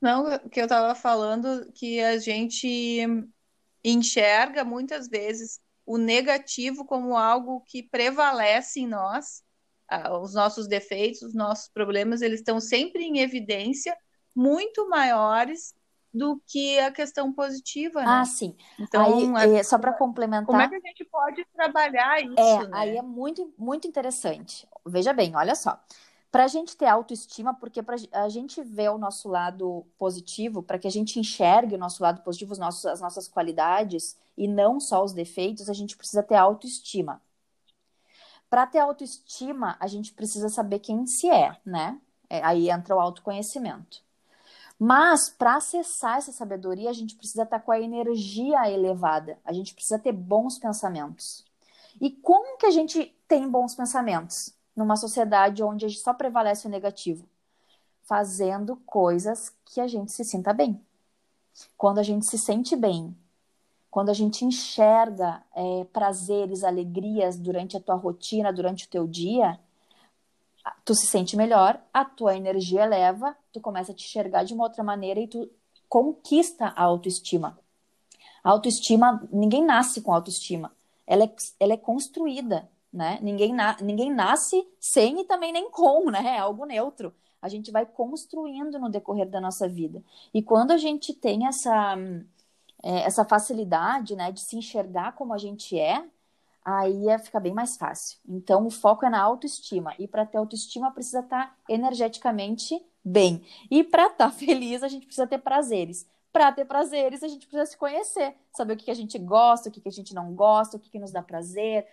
Não, 0.00 0.40
que 0.48 0.60
eu 0.60 0.64
estava 0.64 0.92
falando 0.96 1.70
que 1.72 2.00
a 2.00 2.18
gente 2.18 3.06
enxerga 3.84 4.64
muitas 4.64 5.08
vezes 5.08 5.60
o 5.86 5.98
negativo 5.98 6.84
como 6.84 7.16
algo 7.16 7.60
que 7.60 7.80
prevalece 7.80 8.80
em 8.80 8.88
nós, 8.88 9.44
os 10.20 10.34
nossos 10.34 10.66
defeitos, 10.66 11.22
os 11.22 11.34
nossos 11.34 11.68
problemas, 11.68 12.22
eles 12.22 12.40
estão 12.40 12.60
sempre 12.60 13.04
em 13.04 13.20
evidência, 13.20 13.96
muito 14.34 14.88
maiores 14.88 15.77
do 16.12 16.40
que 16.46 16.78
a 16.78 16.90
questão 16.90 17.32
positiva, 17.32 18.00
né? 18.00 18.06
Ah, 18.08 18.24
sim. 18.24 18.56
Então, 18.78 19.36
aí, 19.36 19.56
é, 19.56 19.62
só 19.62 19.78
para 19.78 19.92
complementar. 19.92 20.46
Como 20.46 20.60
é 20.60 20.68
que 20.68 20.74
a 20.74 20.80
gente 20.80 21.04
pode 21.04 21.44
trabalhar 21.54 22.20
isso? 22.20 22.38
É, 22.38 22.66
né? 22.66 22.70
aí 22.72 22.96
é 22.96 23.02
muito, 23.02 23.52
muito 23.58 23.86
interessante. 23.86 24.66
Veja 24.86 25.12
bem, 25.12 25.36
olha 25.36 25.54
só. 25.54 25.78
Para 26.30 26.44
a 26.44 26.48
gente 26.48 26.76
ter 26.76 26.86
autoestima, 26.86 27.54
porque 27.54 27.82
para 27.82 27.96
a 28.12 28.28
gente 28.28 28.62
ver 28.62 28.90
o 28.90 28.98
nosso 28.98 29.28
lado 29.28 29.86
positivo, 29.98 30.62
para 30.62 30.78
que 30.78 30.86
a 30.86 30.90
gente 30.90 31.18
enxergue 31.18 31.74
o 31.74 31.78
nosso 31.78 32.02
lado 32.02 32.22
positivo, 32.22 32.52
os 32.52 32.58
nossos, 32.58 32.84
as 32.84 33.00
nossas 33.00 33.26
qualidades 33.26 34.16
e 34.36 34.46
não 34.46 34.78
só 34.78 35.02
os 35.02 35.12
defeitos, 35.12 35.70
a 35.70 35.72
gente 35.72 35.96
precisa 35.96 36.22
ter 36.22 36.34
autoestima. 36.34 37.22
Para 38.50 38.66
ter 38.66 38.78
autoestima, 38.78 39.76
a 39.80 39.86
gente 39.86 40.12
precisa 40.12 40.48
saber 40.48 40.78
quem 40.80 41.06
se 41.06 41.28
é, 41.30 41.56
né? 41.64 41.98
É, 42.28 42.42
aí 42.44 42.70
entra 42.70 42.94
o 42.94 43.00
autoconhecimento. 43.00 44.02
Mas 44.78 45.28
para 45.28 45.56
acessar 45.56 46.18
essa 46.18 46.30
sabedoria, 46.30 46.88
a 46.88 46.92
gente 46.92 47.16
precisa 47.16 47.42
estar 47.42 47.58
tá 47.58 47.64
com 47.64 47.72
a 47.72 47.80
energia 47.80 48.70
elevada. 48.70 49.38
A 49.44 49.52
gente 49.52 49.74
precisa 49.74 49.98
ter 49.98 50.12
bons 50.12 50.58
pensamentos. 50.58 51.44
E 52.00 52.10
como 52.10 52.56
que 52.58 52.66
a 52.66 52.70
gente 52.70 53.04
tem 53.26 53.48
bons 53.48 53.74
pensamentos 53.74 54.54
numa 54.76 54.96
sociedade 54.96 55.62
onde 55.62 55.90
só 55.90 56.14
prevalece 56.14 56.66
o 56.66 56.70
negativo? 56.70 57.28
Fazendo 58.02 58.76
coisas 58.86 59.52
que 59.64 59.80
a 59.80 59.88
gente 59.88 60.12
se 60.12 60.24
sinta 60.24 60.52
bem. 60.52 60.80
Quando 61.76 61.98
a 61.98 62.02
gente 62.04 62.26
se 62.26 62.38
sente 62.38 62.76
bem, 62.76 63.16
quando 63.90 64.10
a 64.10 64.14
gente 64.14 64.44
enxerga 64.44 65.42
é, 65.54 65.84
prazeres, 65.92 66.62
alegrias 66.62 67.36
durante 67.36 67.76
a 67.76 67.80
tua 67.80 67.96
rotina, 67.96 68.52
durante 68.52 68.86
o 68.86 68.88
teu 68.88 69.08
dia, 69.08 69.58
tu 70.84 70.94
se 70.94 71.06
sente 71.06 71.36
melhor, 71.36 71.80
a 71.92 72.04
tua 72.04 72.36
energia 72.36 72.84
eleva, 72.84 73.36
tu 73.52 73.60
começa 73.60 73.92
a 73.92 73.94
te 73.94 74.04
enxergar 74.04 74.44
de 74.44 74.54
uma 74.54 74.64
outra 74.64 74.82
maneira 74.82 75.20
e 75.20 75.28
tu 75.28 75.50
conquista 75.88 76.66
a 76.66 76.82
autoestima. 76.82 77.58
A 78.42 78.50
autoestima, 78.50 79.26
ninguém 79.32 79.64
nasce 79.64 80.00
com 80.00 80.12
autoestima. 80.12 80.72
Ela 81.06 81.24
é, 81.24 81.34
ela 81.58 81.72
é 81.72 81.76
construída, 81.76 82.68
né? 82.92 83.18
Ninguém, 83.22 83.52
na, 83.54 83.76
ninguém 83.80 84.12
nasce 84.12 84.66
sem 84.80 85.20
e 85.20 85.24
também 85.24 85.52
nem 85.52 85.70
com, 85.70 86.10
né? 86.10 86.36
É 86.36 86.38
algo 86.38 86.64
neutro. 86.64 87.14
A 87.40 87.48
gente 87.48 87.70
vai 87.70 87.86
construindo 87.86 88.78
no 88.78 88.90
decorrer 88.90 89.28
da 89.28 89.40
nossa 89.40 89.68
vida. 89.68 90.02
E 90.34 90.42
quando 90.42 90.72
a 90.72 90.76
gente 90.76 91.14
tem 91.14 91.46
essa, 91.46 91.96
é, 92.82 93.00
essa 93.00 93.24
facilidade, 93.24 94.16
né, 94.16 94.32
de 94.32 94.40
se 94.40 94.56
enxergar 94.56 95.12
como 95.12 95.32
a 95.32 95.38
gente 95.38 95.78
é, 95.78 96.04
aí 96.64 97.06
fica 97.18 97.40
bem 97.40 97.54
mais 97.54 97.76
fácil. 97.76 98.18
Então, 98.28 98.66
o 98.66 98.70
foco 98.70 99.06
é 99.06 99.10
na 99.10 99.20
autoestima. 99.20 99.94
E 99.98 100.06
para 100.06 100.26
ter 100.26 100.38
autoestima, 100.38 100.90
precisa 100.92 101.20
estar 101.20 101.46
tá 101.46 101.56
energeticamente 101.68 102.80
bem. 103.04 103.42
E 103.70 103.82
para 103.82 104.06
estar 104.06 104.26
tá 104.26 104.30
feliz, 104.36 104.82
a 104.82 104.88
gente 104.88 105.06
precisa 105.06 105.26
ter 105.26 105.38
prazeres. 105.38 106.06
Para 106.32 106.52
ter 106.52 106.66
prazeres, 106.66 107.22
a 107.22 107.28
gente 107.28 107.46
precisa 107.46 107.66
se 107.66 107.76
conhecer, 107.76 108.36
saber 108.52 108.74
o 108.74 108.76
que, 108.76 108.90
a 108.90 108.94
gente 108.94 109.18
gosta, 109.18 109.68
o 109.68 109.72
que, 109.72 109.88
a 109.88 109.92
gente 109.92 110.14
não 110.14 110.34
gosta, 110.34 110.76
o 110.76 110.80
que, 110.80 110.98
nos 110.98 111.10
dá 111.10 111.22
prazer, 111.22 111.86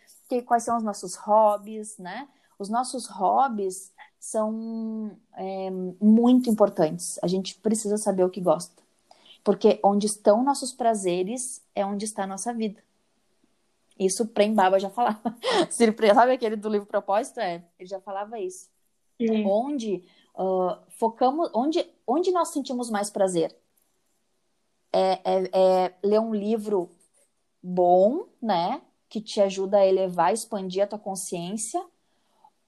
quais 0.46 0.64
são 0.64 0.78
os 0.78 0.84
nossos 0.84 1.16
hobbies, 1.16 1.98
né? 1.98 2.28
Os 2.60 2.70
nossos 2.70 3.06
hobbies 3.08 3.94
são 4.20 5.18
é, 5.36 5.70
muito 6.02 6.50
importantes. 6.50 7.18
A 7.24 7.28
gente 7.28 7.56
precisa 7.60 7.98
saber 7.98 8.24
o 8.24 8.30
que 8.30 8.42
gosta. 8.42 8.84
Porque 9.44 9.80
onde 9.84 10.08
estão 10.08 10.44
nossos 10.44 10.74
prazeres 10.74 11.64
é 11.76 11.86
onde 11.86 12.06
está 12.06 12.24
a 12.24 12.28
nossa 12.28 12.54
vida. 12.54 12.82
Isso 13.98 14.28
Prembaba 14.28 14.80
já 14.80 14.90
falava. 14.90 15.22
Sabe 15.70 16.34
aquele 16.34 16.56
do 16.56 16.70
livro 16.70 16.86
Propósito? 16.86 17.40
É, 17.40 17.64
ele 17.80 17.88
já 17.88 18.00
falava 18.00 18.40
isso. 18.40 18.70
Sim. 19.18 19.46
Onde 19.46 20.04
uh, 20.36 20.78
focamos, 20.90 21.50
onde, 21.54 21.86
onde 22.06 22.32
nós 22.32 22.50
sentimos 22.50 22.90
mais 22.90 23.10
prazer? 23.10 23.56
É, 24.92 25.20
é, 25.24 25.50
é, 25.54 25.94
ler 26.04 26.20
um 26.20 26.34
livro 26.34 26.90
bom, 27.62 28.28
né? 28.42 28.82
Que 29.10 29.22
te 29.22 29.42
ajuda 29.42 29.78
a 29.78 29.86
elevar, 29.86 30.34
expandir 30.34 30.84
a 30.84 30.88
tua 30.88 31.00
consciência, 31.00 31.82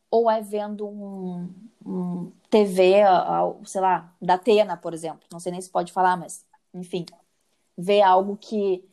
ou 0.09 0.31
é 0.31 0.41
vendo 0.41 0.87
um, 0.87 1.53
um 1.85 2.31
TV, 2.49 3.01
sei 3.65 3.81
lá, 3.81 4.15
da 4.21 4.35
Atena, 4.35 4.77
por 4.77 4.93
exemplo. 4.93 5.27
Não 5.31 5.39
sei 5.39 5.51
nem 5.51 5.61
se 5.61 5.69
pode 5.69 5.91
falar, 5.91 6.15
mas 6.15 6.45
enfim, 6.73 7.05
ver 7.77 8.01
algo 8.01 8.37
que 8.37 8.83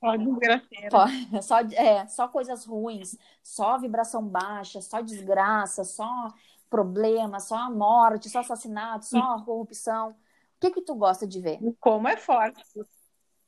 só 0.00 0.16
desgraceira. 0.16 1.42
Só, 1.42 1.58
é, 1.74 2.06
só 2.06 2.28
coisas 2.28 2.64
ruins, 2.64 3.16
só 3.42 3.78
vibração 3.78 4.26
baixa, 4.26 4.80
só 4.80 5.00
desgraça, 5.00 5.84
só 5.84 6.32
problema, 6.70 7.40
só 7.40 7.70
morte, 7.70 8.28
só 8.28 8.40
assassinato, 8.40 9.06
só 9.06 9.42
corrupção. 9.44 10.10
O 10.10 10.14
que 10.60 10.70
que 10.70 10.82
tu 10.82 10.94
gosta 10.94 11.26
de 11.26 11.40
ver? 11.40 11.58
Como 11.80 12.08
é 12.08 12.16
forte 12.16 12.62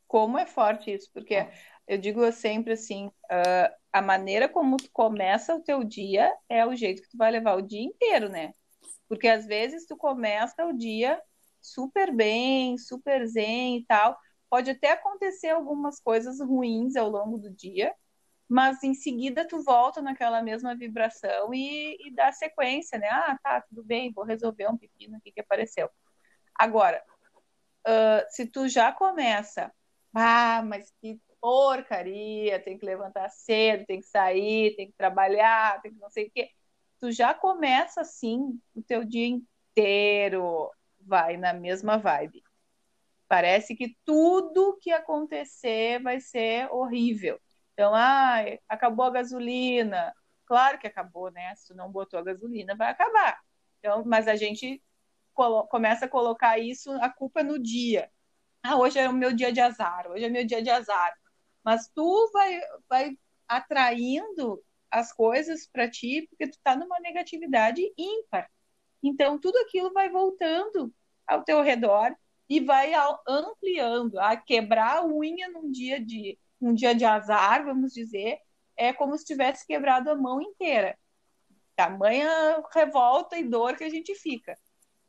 Como 0.06 0.38
é 0.38 0.46
forte 0.46 0.92
isso, 0.92 1.10
porque 1.12 1.34
é. 1.34 1.52
eu 1.86 1.98
digo 1.98 2.30
sempre 2.32 2.72
assim, 2.72 3.06
uh, 3.06 3.74
a 3.92 4.00
maneira 4.00 4.48
como 4.48 4.76
tu 4.76 4.90
começa 4.92 5.54
o 5.54 5.62
teu 5.62 5.84
dia 5.84 6.32
é 6.48 6.64
o 6.66 6.74
jeito 6.74 7.02
que 7.02 7.10
tu 7.10 7.16
vai 7.16 7.30
levar 7.30 7.54
o 7.56 7.62
dia 7.62 7.82
inteiro, 7.82 8.28
né? 8.28 8.54
Porque 9.08 9.28
às 9.28 9.44
vezes 9.46 9.86
tu 9.86 9.96
começa 9.96 10.64
o 10.64 10.72
dia 10.72 11.20
super 11.60 12.14
bem, 12.14 12.78
super 12.78 13.26
zen 13.26 13.78
e 13.78 13.84
tal, 13.84 14.16
pode 14.50 14.70
até 14.70 14.92
acontecer 14.92 15.50
algumas 15.50 16.00
coisas 16.00 16.40
ruins 16.40 16.96
ao 16.96 17.08
longo 17.08 17.38
do 17.38 17.50
dia, 17.50 17.94
mas 18.48 18.82
em 18.82 18.94
seguida 18.94 19.46
tu 19.46 19.62
volta 19.62 20.02
naquela 20.02 20.42
mesma 20.42 20.74
vibração 20.74 21.54
e, 21.54 21.96
e 22.04 22.10
dá 22.12 22.32
sequência, 22.32 22.98
né? 22.98 23.08
Ah, 23.08 23.38
tá, 23.42 23.60
tudo 23.62 23.84
bem, 23.84 24.12
vou 24.12 24.24
resolver 24.24 24.68
um 24.68 24.76
pepino 24.76 25.16
aqui 25.16 25.30
que 25.30 25.40
apareceu. 25.40 25.88
Agora, 26.56 27.02
uh, 27.86 28.26
se 28.28 28.46
tu 28.46 28.68
já 28.68 28.92
começa, 28.92 29.72
ah, 30.14 30.62
mas 30.64 30.92
que 31.00 31.20
porcaria, 31.40 32.60
tem 32.60 32.76
que 32.76 32.84
levantar 32.84 33.28
cedo, 33.30 33.86
tem 33.86 34.00
que 34.00 34.06
sair, 34.06 34.74
tem 34.76 34.88
que 34.88 34.96
trabalhar, 34.96 35.80
tem 35.80 35.92
que 35.92 36.00
não 36.00 36.10
sei 36.10 36.26
o 36.26 36.30
quê. 36.32 36.50
Tu 36.98 37.12
já 37.12 37.32
começa 37.32 38.00
assim 38.02 38.60
o 38.74 38.82
teu 38.82 39.04
dia 39.04 39.26
inteiro, 39.26 40.70
vai 41.00 41.36
na 41.36 41.52
mesma 41.54 41.96
vibe. 41.96 42.42
Parece 43.30 43.76
que 43.76 43.96
tudo 44.04 44.76
que 44.82 44.90
acontecer 44.90 46.02
vai 46.02 46.18
ser 46.18 46.68
horrível. 46.72 47.40
Então, 47.74 47.94
ah, 47.94 48.38
acabou 48.68 49.06
a 49.06 49.10
gasolina. 49.10 50.12
Claro 50.44 50.80
que 50.80 50.88
acabou, 50.88 51.30
né? 51.30 51.54
Se 51.54 51.68
tu 51.68 51.76
não 51.76 51.92
botou 51.92 52.18
a 52.18 52.24
gasolina, 52.24 52.74
vai 52.74 52.90
acabar. 52.90 53.38
Então, 53.78 54.02
mas 54.04 54.26
a 54.26 54.34
gente 54.34 54.82
começa 55.68 56.06
a 56.06 56.08
colocar 56.08 56.58
isso, 56.58 56.90
a 56.94 57.08
culpa 57.08 57.44
no 57.44 57.56
dia. 57.56 58.10
Ah, 58.64 58.76
hoje 58.76 58.98
é 58.98 59.08
o 59.08 59.12
meu 59.12 59.32
dia 59.32 59.52
de 59.52 59.60
azar, 59.60 60.10
hoje 60.10 60.24
é 60.24 60.28
meu 60.28 60.44
dia 60.44 60.60
de 60.60 60.70
azar. 60.70 61.14
Mas 61.64 61.88
tu 61.94 62.30
vai, 62.32 62.60
vai 62.88 63.16
atraindo 63.46 64.60
as 64.90 65.12
coisas 65.12 65.68
para 65.68 65.88
ti 65.88 66.26
porque 66.28 66.48
tu 66.50 66.58
tá 66.64 66.74
numa 66.74 66.98
negatividade 66.98 67.80
ímpar. 67.96 68.50
Então, 69.00 69.38
tudo 69.38 69.56
aquilo 69.58 69.92
vai 69.92 70.10
voltando 70.10 70.92
ao 71.28 71.44
teu 71.44 71.62
redor 71.62 72.12
e 72.50 72.58
vai 72.60 72.92
ampliando. 73.28 74.18
A 74.18 74.36
quebrar 74.36 74.98
a 74.98 75.06
unha 75.06 75.48
num 75.48 75.70
dia 75.70 76.04
de 76.04 76.36
um 76.60 76.74
dia 76.74 76.94
de 76.94 77.04
azar, 77.04 77.64
vamos 77.64 77.92
dizer, 77.92 78.38
é 78.76 78.92
como 78.92 79.16
se 79.16 79.24
tivesse 79.24 79.66
quebrado 79.66 80.10
a 80.10 80.16
mão 80.16 80.42
inteira. 80.42 80.98
Tamanha 81.76 82.62
revolta 82.74 83.38
e 83.38 83.44
dor 83.44 83.76
que 83.76 83.84
a 83.84 83.88
gente 83.88 84.14
fica. 84.16 84.58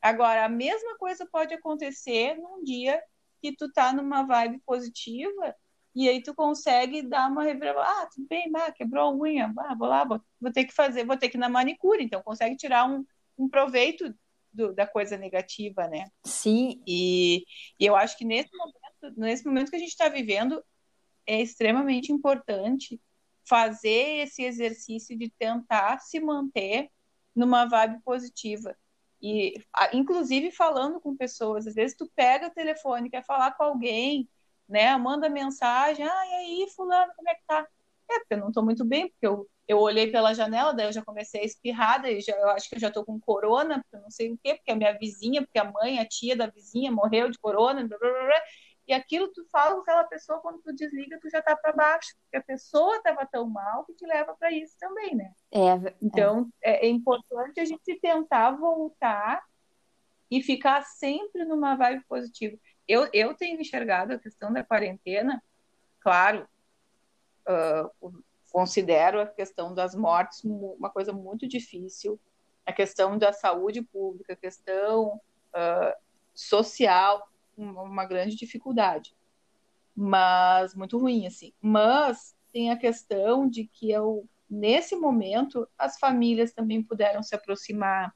Agora, 0.01 0.45
a 0.45 0.49
mesma 0.49 0.97
coisa 0.97 1.27
pode 1.29 1.53
acontecer 1.53 2.35
num 2.35 2.63
dia 2.63 3.01
que 3.41 3.55
tu 3.55 3.71
tá 3.71 3.91
numa 3.91 4.23
vibe 4.23 4.59
positiva 4.65 5.55
e 5.93 6.07
aí 6.07 6.23
tu 6.23 6.33
consegue 6.33 7.01
dar 7.01 7.29
uma 7.29 7.43
reviravolta. 7.43 7.89
Ah, 7.89 8.09
tudo 8.13 8.27
bem, 8.27 8.49
bah, 8.51 8.71
quebrou 8.71 9.09
a 9.09 9.13
unha, 9.13 9.53
ah, 9.57 9.75
vou 9.75 9.87
lá, 9.87 10.05
vou, 10.05 10.21
vou, 10.39 10.51
ter 10.53 10.65
que 10.65 10.73
fazer, 10.73 11.05
vou 11.05 11.17
ter 11.17 11.27
que 11.29 11.37
ir 11.37 11.39
na 11.39 11.49
manicure. 11.49 12.03
Então, 12.03 12.21
consegue 12.23 12.55
tirar 12.55 12.89
um, 12.89 13.05
um 13.37 13.49
proveito 13.49 14.13
do, 14.53 14.73
da 14.73 14.85
coisa 14.87 15.17
negativa, 15.17 15.87
né? 15.87 16.09
Sim. 16.25 16.81
E, 16.85 17.45
e, 17.79 17.85
eu 17.85 17.95
acho 17.95 18.17
que 18.17 18.25
nesse 18.25 18.49
momento, 18.55 19.19
nesse 19.19 19.45
momento 19.45 19.69
que 19.69 19.75
a 19.75 19.79
gente 19.79 19.89
está 19.89 20.09
vivendo, 20.09 20.63
é 21.25 21.41
extremamente 21.41 22.11
importante 22.11 22.99
fazer 23.47 24.23
esse 24.23 24.43
exercício 24.43 25.17
de 25.17 25.29
tentar 25.29 25.99
se 25.99 26.19
manter 26.19 26.89
numa 27.35 27.65
vibe 27.65 28.01
positiva. 28.03 28.75
E, 29.21 29.53
inclusive, 29.93 30.51
falando 30.51 30.99
com 30.99 31.15
pessoas, 31.15 31.67
às 31.67 31.75
vezes 31.75 31.95
tu 31.95 32.09
pega 32.15 32.47
o 32.47 32.53
telefone, 32.53 33.09
quer 33.09 33.23
falar 33.23 33.51
com 33.51 33.63
alguém, 33.63 34.27
né? 34.67 34.95
Manda 34.97 35.29
mensagem, 35.29 36.05
ah, 36.05 36.27
e 36.27 36.33
aí, 36.33 36.67
fulano, 36.75 37.11
como 37.15 37.29
é 37.29 37.35
que 37.35 37.43
tá? 37.45 37.67
É, 38.09 38.19
porque 38.19 38.33
eu 38.33 38.39
não 38.39 38.51
tô 38.51 38.63
muito 38.63 38.83
bem, 38.83 39.09
porque 39.09 39.27
eu, 39.27 39.47
eu 39.71 39.79
olhei 39.79 40.11
pela 40.11 40.33
janela, 40.33 40.73
daí 40.73 40.87
eu 40.87 40.93
já 40.93 41.03
comecei 41.03 41.41
a 41.41 41.45
espirrar, 41.45 42.01
daí 42.01 42.21
já, 42.21 42.33
eu 42.33 42.49
acho 42.49 42.69
que 42.69 42.75
eu 42.75 42.79
já 42.79 42.91
tô 42.91 43.03
com 43.05 43.19
corona, 43.19 43.81
porque 43.81 43.95
eu 43.95 44.01
não 44.01 44.09
sei 44.09 44.31
o 44.31 44.37
quê, 44.43 44.55
porque 44.55 44.71
a 44.71 44.75
minha 44.75 44.97
vizinha, 44.97 45.41
porque 45.41 45.59
a 45.59 45.71
mãe, 45.71 45.99
a 45.99 46.05
tia 46.05 46.35
da 46.35 46.47
vizinha 46.47 46.91
morreu 46.91 47.29
de 47.29 47.37
corona, 47.37 47.87
blá, 47.87 47.97
blá, 47.97 48.09
blá, 48.09 48.41
e 48.87 48.93
aquilo 48.93 49.27
tu 49.31 49.45
fala 49.51 49.75
com 49.75 49.81
aquela 49.81 50.03
pessoa, 50.03 50.39
quando 50.39 50.61
tu 50.61 50.73
desliga, 50.73 51.19
tu 51.21 51.29
já 51.29 51.41
tá 51.41 51.55
para 51.55 51.71
baixo, 51.71 52.09
porque 52.23 52.37
a 52.37 52.43
pessoa 52.43 52.97
estava 52.97 53.25
tão 53.25 53.47
mal 53.47 53.85
que 53.85 53.93
te 53.93 54.05
leva 54.05 54.35
para 54.37 54.51
isso 54.51 54.75
também, 54.79 55.15
né? 55.15 55.31
É, 55.51 55.67
é. 55.69 55.95
então, 56.01 56.49
é. 56.61 56.87
é 56.87 56.89
importante 56.89 57.59
a 57.59 57.65
gente 57.65 57.99
tentar 57.99 58.51
voltar 58.51 59.41
e 60.29 60.41
ficar 60.41 60.81
sempre 60.83 61.45
numa 61.45 61.75
vibe 61.75 62.03
positiva 62.07 62.57
eu, 62.91 63.09
eu 63.13 63.33
tenho 63.33 63.59
enxergado 63.59 64.13
a 64.13 64.19
questão 64.19 64.51
da 64.51 64.63
quarentena, 64.65 65.41
claro, 66.01 66.45
uh, 67.47 68.23
considero 68.51 69.21
a 69.21 69.25
questão 69.25 69.73
das 69.73 69.95
mortes 69.95 70.43
uma 70.43 70.89
coisa 70.89 71.13
muito 71.13 71.47
difícil, 71.47 72.19
a 72.65 72.73
questão 72.73 73.17
da 73.17 73.33
saúde 73.33 73.81
pública, 73.81 74.33
a 74.33 74.35
questão 74.35 75.19
uh, 75.55 75.95
social, 76.33 77.27
uma 77.57 78.05
grande 78.05 78.35
dificuldade, 78.35 79.15
mas 79.95 80.75
muito 80.75 80.97
ruim, 80.97 81.27
assim. 81.27 81.53
Mas 81.61 82.35
tem 82.51 82.71
a 82.71 82.77
questão 82.77 83.47
de 83.47 83.65
que 83.65 83.91
eu, 83.91 84.27
nesse 84.49 84.95
momento, 84.95 85.67
as 85.77 85.97
famílias 85.97 86.53
também 86.53 86.83
puderam 86.83 87.23
se 87.23 87.35
aproximar, 87.35 88.13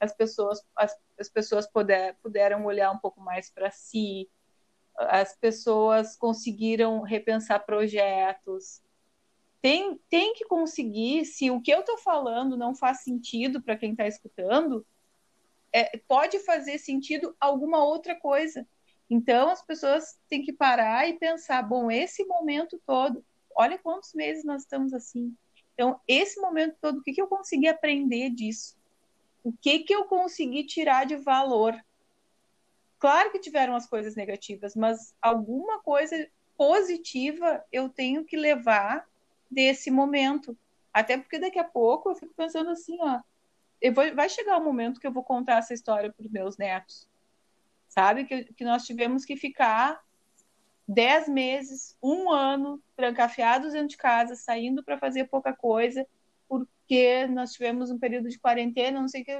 as 0.00 0.14
pessoas, 0.14 0.64
as, 0.76 0.96
as 1.18 1.28
pessoas 1.28 1.66
puder, 1.66 2.16
puderam 2.22 2.64
olhar 2.64 2.90
um 2.90 2.98
pouco 2.98 3.20
mais 3.20 3.50
para 3.50 3.70
si, 3.70 4.28
as 4.96 5.36
pessoas 5.36 6.16
conseguiram 6.16 7.02
repensar 7.02 7.64
projetos. 7.64 8.82
Tem, 9.60 9.98
tem 10.08 10.34
que 10.34 10.44
conseguir, 10.44 11.24
se 11.24 11.50
o 11.50 11.60
que 11.60 11.72
eu 11.72 11.80
estou 11.80 11.98
falando 11.98 12.56
não 12.56 12.74
faz 12.74 13.00
sentido 13.00 13.60
para 13.60 13.76
quem 13.76 13.92
está 13.92 14.06
escutando, 14.06 14.86
é, 15.72 15.98
pode 16.06 16.38
fazer 16.40 16.78
sentido 16.78 17.34
alguma 17.40 17.84
outra 17.84 18.14
coisa. 18.14 18.66
Então, 19.10 19.50
as 19.50 19.62
pessoas 19.64 20.18
têm 20.28 20.42
que 20.42 20.52
parar 20.52 21.08
e 21.08 21.18
pensar: 21.18 21.62
bom, 21.62 21.90
esse 21.90 22.24
momento 22.24 22.80
todo, 22.86 23.24
olha 23.54 23.78
quantos 23.78 24.14
meses 24.14 24.44
nós 24.44 24.62
estamos 24.62 24.92
assim. 24.92 25.34
Então, 25.74 26.00
esse 26.06 26.40
momento 26.40 26.76
todo, 26.80 26.98
o 26.98 27.02
que, 27.02 27.12
que 27.12 27.22
eu 27.22 27.26
consegui 27.26 27.68
aprender 27.68 28.30
disso? 28.30 28.78
o 29.48 29.52
que 29.52 29.78
que 29.80 29.94
eu 29.94 30.04
consegui 30.04 30.64
tirar 30.64 31.06
de 31.06 31.16
valor? 31.16 31.74
Claro 32.98 33.30
que 33.30 33.38
tiveram 33.38 33.74
as 33.74 33.86
coisas 33.86 34.14
negativas, 34.14 34.74
mas 34.74 35.14
alguma 35.22 35.80
coisa 35.80 36.28
positiva 36.56 37.64
eu 37.72 37.88
tenho 37.88 38.24
que 38.24 38.36
levar 38.36 39.08
desse 39.50 39.90
momento. 39.90 40.56
Até 40.92 41.16
porque 41.16 41.38
daqui 41.38 41.58
a 41.58 41.64
pouco 41.64 42.10
eu 42.10 42.14
fico 42.14 42.34
pensando 42.34 42.70
assim, 42.70 42.96
ó, 43.00 43.20
vou, 43.94 44.14
vai 44.14 44.28
chegar 44.28 44.56
o 44.56 44.60
um 44.60 44.64
momento 44.64 45.00
que 45.00 45.06
eu 45.06 45.12
vou 45.12 45.22
contar 45.22 45.58
essa 45.58 45.74
história 45.74 46.12
para 46.12 46.24
os 46.24 46.30
meus 46.30 46.56
netos. 46.56 47.08
Sabe? 47.88 48.24
Que, 48.24 48.44
que 48.52 48.64
nós 48.64 48.84
tivemos 48.84 49.24
que 49.24 49.36
ficar 49.36 50.02
dez 50.86 51.28
meses, 51.28 51.96
um 52.02 52.30
ano, 52.30 52.82
trancafiados 52.96 53.72
dentro 53.72 53.88
de 53.88 53.96
casa, 53.96 54.34
saindo 54.34 54.82
para 54.82 54.98
fazer 54.98 55.24
pouca 55.26 55.52
coisa, 55.52 56.06
porque 56.48 57.26
nós 57.26 57.52
tivemos 57.52 57.90
um 57.90 57.98
período 57.98 58.30
de 58.30 58.38
quarentena, 58.38 59.00
não 59.00 59.08
sei 59.08 59.20
o 59.20 59.24
que, 59.24 59.32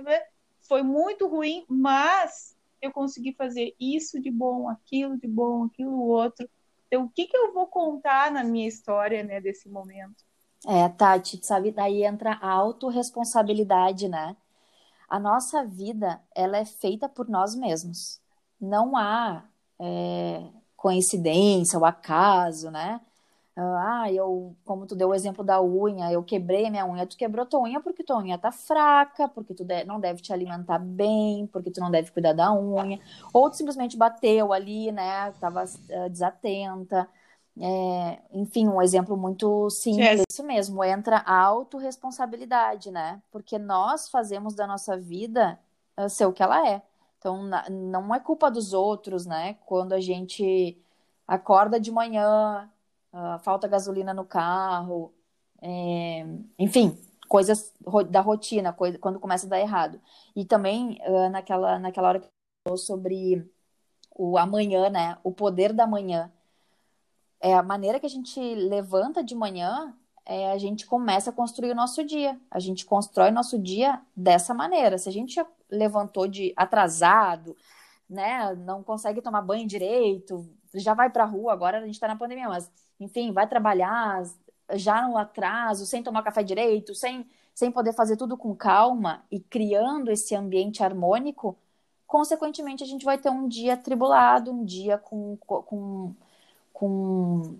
foi 0.60 0.82
muito 0.82 1.26
ruim, 1.26 1.64
mas 1.66 2.54
eu 2.82 2.92
consegui 2.92 3.32
fazer 3.32 3.74
isso 3.80 4.20
de 4.20 4.30
bom, 4.30 4.68
aquilo 4.68 5.16
de 5.16 5.26
bom, 5.26 5.64
aquilo 5.64 5.98
outro. 6.02 6.48
Então, 6.88 7.04
o 7.04 7.10
que, 7.10 7.26
que 7.26 7.36
eu 7.36 7.52
vou 7.52 7.66
contar 7.66 8.32
na 8.32 8.42
minha 8.42 8.66
história, 8.66 9.22
né, 9.22 9.40
desse 9.40 9.68
momento? 9.68 10.24
É, 10.66 10.88
Tati, 10.88 11.38
sabe, 11.44 11.70
daí 11.70 12.02
entra 12.02 12.32
a 12.32 12.50
autorresponsabilidade, 12.50 14.08
né? 14.08 14.36
A 15.08 15.18
nossa 15.20 15.64
vida, 15.64 16.20
ela 16.34 16.58
é 16.58 16.64
feita 16.64 17.08
por 17.08 17.28
nós 17.28 17.54
mesmos. 17.54 18.20
Não 18.60 18.96
há 18.96 19.44
é, 19.80 20.42
coincidência, 20.76 21.78
o 21.78 21.84
acaso, 21.84 22.70
né? 22.70 23.00
Ah, 23.60 24.10
eu, 24.12 24.54
como 24.64 24.86
tu 24.86 24.94
deu 24.94 25.08
o 25.08 25.14
exemplo 25.14 25.42
da 25.42 25.60
unha, 25.60 26.12
eu 26.12 26.22
quebrei 26.22 26.66
a 26.66 26.70
minha 26.70 26.86
unha, 26.86 27.04
tu 27.06 27.16
quebrou 27.16 27.44
tua 27.44 27.60
unha 27.60 27.80
porque 27.80 28.04
tua 28.04 28.18
unha 28.18 28.38
tá 28.38 28.52
fraca, 28.52 29.26
porque 29.28 29.52
tu 29.52 29.66
não 29.84 29.98
deve 29.98 30.22
te 30.22 30.32
alimentar 30.32 30.78
bem, 30.78 31.46
porque 31.48 31.70
tu 31.70 31.80
não 31.80 31.90
deve 31.90 32.12
cuidar 32.12 32.34
da 32.34 32.52
unha, 32.52 33.00
ou 33.32 33.50
tu 33.50 33.56
simplesmente 33.56 33.96
bateu 33.96 34.52
ali, 34.52 34.92
né, 34.92 35.32
tava 35.40 35.64
uh, 35.64 36.08
desatenta. 36.08 37.08
É, 37.60 38.20
enfim, 38.32 38.68
um 38.68 38.80
exemplo 38.80 39.16
muito 39.16 39.68
simples, 39.70 40.22
isso 40.30 40.44
mesmo, 40.44 40.84
entra 40.84 41.16
a 41.26 41.40
autorresponsabilidade, 41.42 42.92
né? 42.92 43.20
Porque 43.32 43.58
nós 43.58 44.08
fazemos 44.08 44.54
da 44.54 44.64
nossa 44.64 44.96
vida 44.96 45.58
uh, 45.98 46.08
ser 46.08 46.26
o 46.26 46.32
que 46.32 46.40
ela 46.40 46.64
é. 46.68 46.80
Então, 47.18 47.42
na, 47.42 47.68
não 47.68 48.14
é 48.14 48.20
culpa 48.20 48.48
dos 48.48 48.72
outros, 48.72 49.26
né? 49.26 49.56
Quando 49.66 49.92
a 49.92 50.00
gente 50.00 50.80
acorda 51.26 51.80
de 51.80 51.90
manhã, 51.90 52.70
uh, 53.12 53.38
falta 53.40 53.68
gasolina 53.68 54.12
no 54.14 54.24
carro, 54.24 55.14
é, 55.60 56.26
enfim, 56.58 56.98
coisas 57.28 57.74
da 58.10 58.20
rotina, 58.20 58.72
coisa, 58.72 58.98
quando 58.98 59.20
começa 59.20 59.46
a 59.46 59.50
dar 59.50 59.60
errado. 59.60 60.00
E 60.34 60.44
também 60.44 60.98
uh, 61.06 61.28
naquela, 61.30 61.78
naquela 61.78 62.08
hora 62.08 62.20
que 62.20 62.28
falou 62.64 62.78
sobre 62.78 63.48
o 64.14 64.36
amanhã, 64.38 64.90
né? 64.90 65.18
O 65.22 65.32
poder 65.32 65.72
da 65.72 65.86
manhã. 65.86 66.32
É 67.40 67.54
a 67.54 67.62
maneira 67.62 68.00
que 68.00 68.06
a 68.06 68.10
gente 68.10 68.40
levanta 68.54 69.22
de 69.22 69.34
manhã, 69.34 69.94
é, 70.26 70.50
a 70.50 70.58
gente 70.58 70.86
começa 70.86 71.30
a 71.30 71.32
construir 71.32 71.70
o 71.70 71.74
nosso 71.74 72.04
dia. 72.04 72.38
A 72.50 72.58
gente 72.58 72.84
constrói 72.84 73.30
nosso 73.30 73.58
dia 73.58 74.00
dessa 74.16 74.52
maneira. 74.52 74.98
Se 74.98 75.08
a 75.08 75.12
gente 75.12 75.40
levantou 75.70 76.26
de 76.26 76.52
atrasado, 76.56 77.56
né, 78.08 78.54
não 78.54 78.82
consegue 78.82 79.22
tomar 79.22 79.42
banho 79.42 79.66
direito, 79.66 80.48
já 80.74 80.94
vai 80.94 81.10
para 81.10 81.24
a 81.24 81.26
rua, 81.26 81.52
agora 81.52 81.78
a 81.78 81.80
gente 81.84 81.94
está 81.94 82.08
na 82.08 82.16
pandemia, 82.16 82.48
mas 82.48 82.70
enfim, 83.00 83.32
vai 83.32 83.46
trabalhar, 83.46 84.22
já 84.74 85.06
no 85.06 85.16
atraso, 85.16 85.86
sem 85.86 86.02
tomar 86.02 86.22
café 86.22 86.42
direito, 86.42 86.94
sem, 86.94 87.26
sem 87.54 87.70
poder 87.70 87.92
fazer 87.92 88.16
tudo 88.16 88.36
com 88.36 88.54
calma 88.54 89.24
e 89.30 89.40
criando 89.40 90.10
esse 90.10 90.34
ambiente 90.34 90.82
harmônico, 90.82 91.56
consequentemente 92.06 92.82
a 92.82 92.86
gente 92.86 93.04
vai 93.04 93.18
ter 93.18 93.30
um 93.30 93.48
dia 93.48 93.76
tribulado, 93.76 94.50
um 94.50 94.64
dia 94.64 94.98
com, 94.98 95.36
com, 95.36 96.14
com 96.72 97.58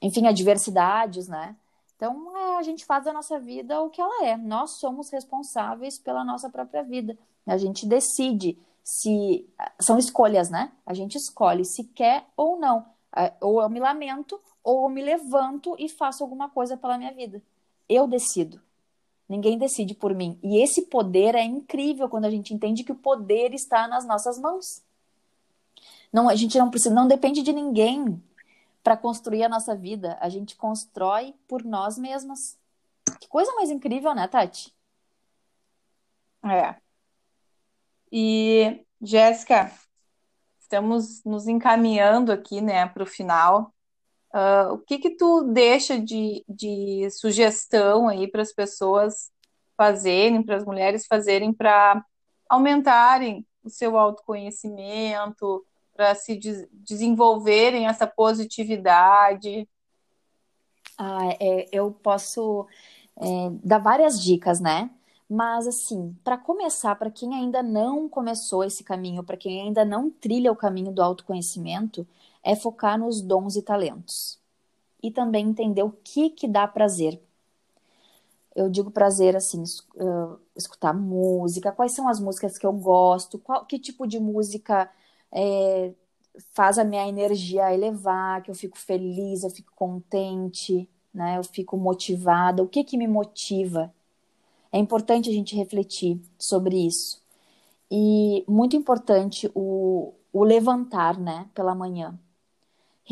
enfim, 0.00 0.26
adversidades, 0.26 1.28
né? 1.28 1.56
Então, 1.96 2.36
é, 2.36 2.58
a 2.58 2.62
gente 2.62 2.84
faz 2.84 3.04
da 3.04 3.12
nossa 3.12 3.38
vida 3.38 3.80
o 3.80 3.88
que 3.88 4.00
ela 4.00 4.26
é. 4.26 4.36
Nós 4.36 4.80
somos 4.80 5.08
responsáveis 5.10 5.98
pela 6.00 6.24
nossa 6.24 6.50
própria 6.50 6.82
vida. 6.82 7.16
A 7.46 7.56
gente 7.56 7.86
decide 7.86 8.58
se. 8.82 9.48
São 9.80 9.96
escolhas, 9.98 10.50
né? 10.50 10.72
A 10.84 10.94
gente 10.94 11.16
escolhe 11.16 11.64
se 11.64 11.84
quer 11.84 12.26
ou 12.36 12.58
não. 12.58 12.84
É, 13.14 13.32
ou 13.40 13.62
eu 13.62 13.68
me 13.68 13.78
lamento, 13.78 14.40
ou 14.62 14.84
eu 14.84 14.88
me 14.88 15.02
levanto 15.02 15.74
e 15.78 15.88
faço 15.88 16.22
alguma 16.22 16.48
coisa 16.48 16.76
pela 16.76 16.98
minha 16.98 17.12
vida. 17.12 17.42
Eu 17.88 18.06
decido. 18.06 18.60
Ninguém 19.28 19.58
decide 19.58 19.94
por 19.94 20.14
mim. 20.14 20.38
E 20.42 20.62
esse 20.62 20.82
poder 20.82 21.34
é 21.34 21.42
incrível 21.42 22.08
quando 22.08 22.26
a 22.26 22.30
gente 22.30 22.52
entende 22.52 22.84
que 22.84 22.92
o 22.92 22.96
poder 22.96 23.54
está 23.54 23.88
nas 23.88 24.04
nossas 24.04 24.38
mãos. 24.38 24.82
Não, 26.12 26.28
a 26.28 26.34
gente 26.34 26.58
não 26.58 26.70
precisa, 26.70 26.94
não 26.94 27.08
depende 27.08 27.42
de 27.42 27.52
ninguém 27.52 28.22
para 28.82 28.96
construir 28.96 29.42
a 29.44 29.48
nossa 29.48 29.74
vida. 29.74 30.18
A 30.20 30.28
gente 30.28 30.56
constrói 30.56 31.34
por 31.48 31.64
nós 31.64 31.96
mesmas. 31.96 32.58
Que 33.18 33.28
coisa 33.28 33.52
mais 33.54 33.70
incrível, 33.70 34.14
né, 34.14 34.28
Tati? 34.28 34.72
É. 36.44 36.74
E, 38.10 38.84
Jéssica, 39.00 39.72
estamos 40.60 41.24
nos 41.24 41.46
encaminhando 41.46 42.32
aqui, 42.32 42.60
né, 42.60 42.86
para 42.86 43.02
o 43.02 43.06
final. 43.06 43.72
Uh, 44.32 44.74
o 44.74 44.78
que 44.78 44.98
que 44.98 45.10
tu 45.10 45.42
deixa 45.42 45.98
de, 46.00 46.42
de 46.48 47.10
sugestão 47.10 48.08
aí 48.08 48.26
para 48.26 48.40
as 48.40 48.52
pessoas 48.52 49.30
fazerem, 49.76 50.42
para 50.42 50.56
as 50.56 50.64
mulheres 50.64 51.06
fazerem 51.06 51.52
para 51.52 52.02
aumentarem 52.48 53.46
o 53.62 53.68
seu 53.68 53.98
autoconhecimento, 53.98 55.64
para 55.94 56.14
se 56.14 56.36
des 56.36 56.66
desenvolverem 56.72 57.86
essa 57.86 58.06
positividade? 58.06 59.68
Ah, 60.96 61.36
é, 61.40 61.68
eu 61.70 61.90
posso 61.90 62.66
é, 63.16 63.50
dar 63.62 63.78
várias 63.78 64.22
dicas, 64.22 64.60
né? 64.60 64.90
Mas 65.28 65.66
assim, 65.66 66.14
para 66.22 66.36
começar, 66.36 66.94
para 66.96 67.10
quem 67.10 67.34
ainda 67.34 67.62
não 67.62 68.08
começou 68.08 68.64
esse 68.64 68.84
caminho, 68.84 69.24
para 69.24 69.36
quem 69.36 69.62
ainda 69.62 69.84
não 69.84 70.10
trilha 70.10 70.52
o 70.52 70.56
caminho 70.56 70.92
do 70.92 71.02
autoconhecimento, 71.02 72.06
é 72.44 72.56
focar 72.56 72.98
nos 72.98 73.20
dons 73.20 73.56
e 73.56 73.62
talentos. 73.62 74.38
E 75.02 75.10
também 75.10 75.48
entender 75.48 75.82
o 75.82 75.92
que 76.04 76.30
que 76.30 76.46
dá 76.48 76.66
prazer. 76.66 77.20
Eu 78.54 78.68
digo 78.68 78.90
prazer 78.90 79.34
assim, 79.34 79.62
escutar 80.54 80.92
música, 80.92 81.72
quais 81.72 81.92
são 81.92 82.08
as 82.08 82.20
músicas 82.20 82.58
que 82.58 82.66
eu 82.66 82.72
gosto, 82.72 83.38
qual, 83.38 83.64
que 83.64 83.78
tipo 83.78 84.06
de 84.06 84.20
música 84.20 84.90
é, 85.32 85.92
faz 86.52 86.78
a 86.78 86.84
minha 86.84 87.08
energia 87.08 87.72
elevar, 87.72 88.42
que 88.42 88.50
eu 88.50 88.54
fico 88.54 88.78
feliz, 88.78 89.42
eu 89.42 89.50
fico 89.50 89.72
contente, 89.74 90.88
né? 91.12 91.38
Eu 91.38 91.44
fico 91.44 91.76
motivada. 91.76 92.62
O 92.62 92.68
que 92.68 92.84
que 92.84 92.96
me 92.96 93.06
motiva? 93.08 93.92
É 94.70 94.78
importante 94.78 95.28
a 95.28 95.32
gente 95.32 95.54
refletir 95.56 96.20
sobre 96.38 96.76
isso. 96.86 97.22
E 97.90 98.44
muito 98.48 98.74
importante 98.74 99.50
o, 99.54 100.14
o 100.32 100.44
levantar, 100.44 101.18
né, 101.18 101.48
pela 101.54 101.74
manhã. 101.74 102.18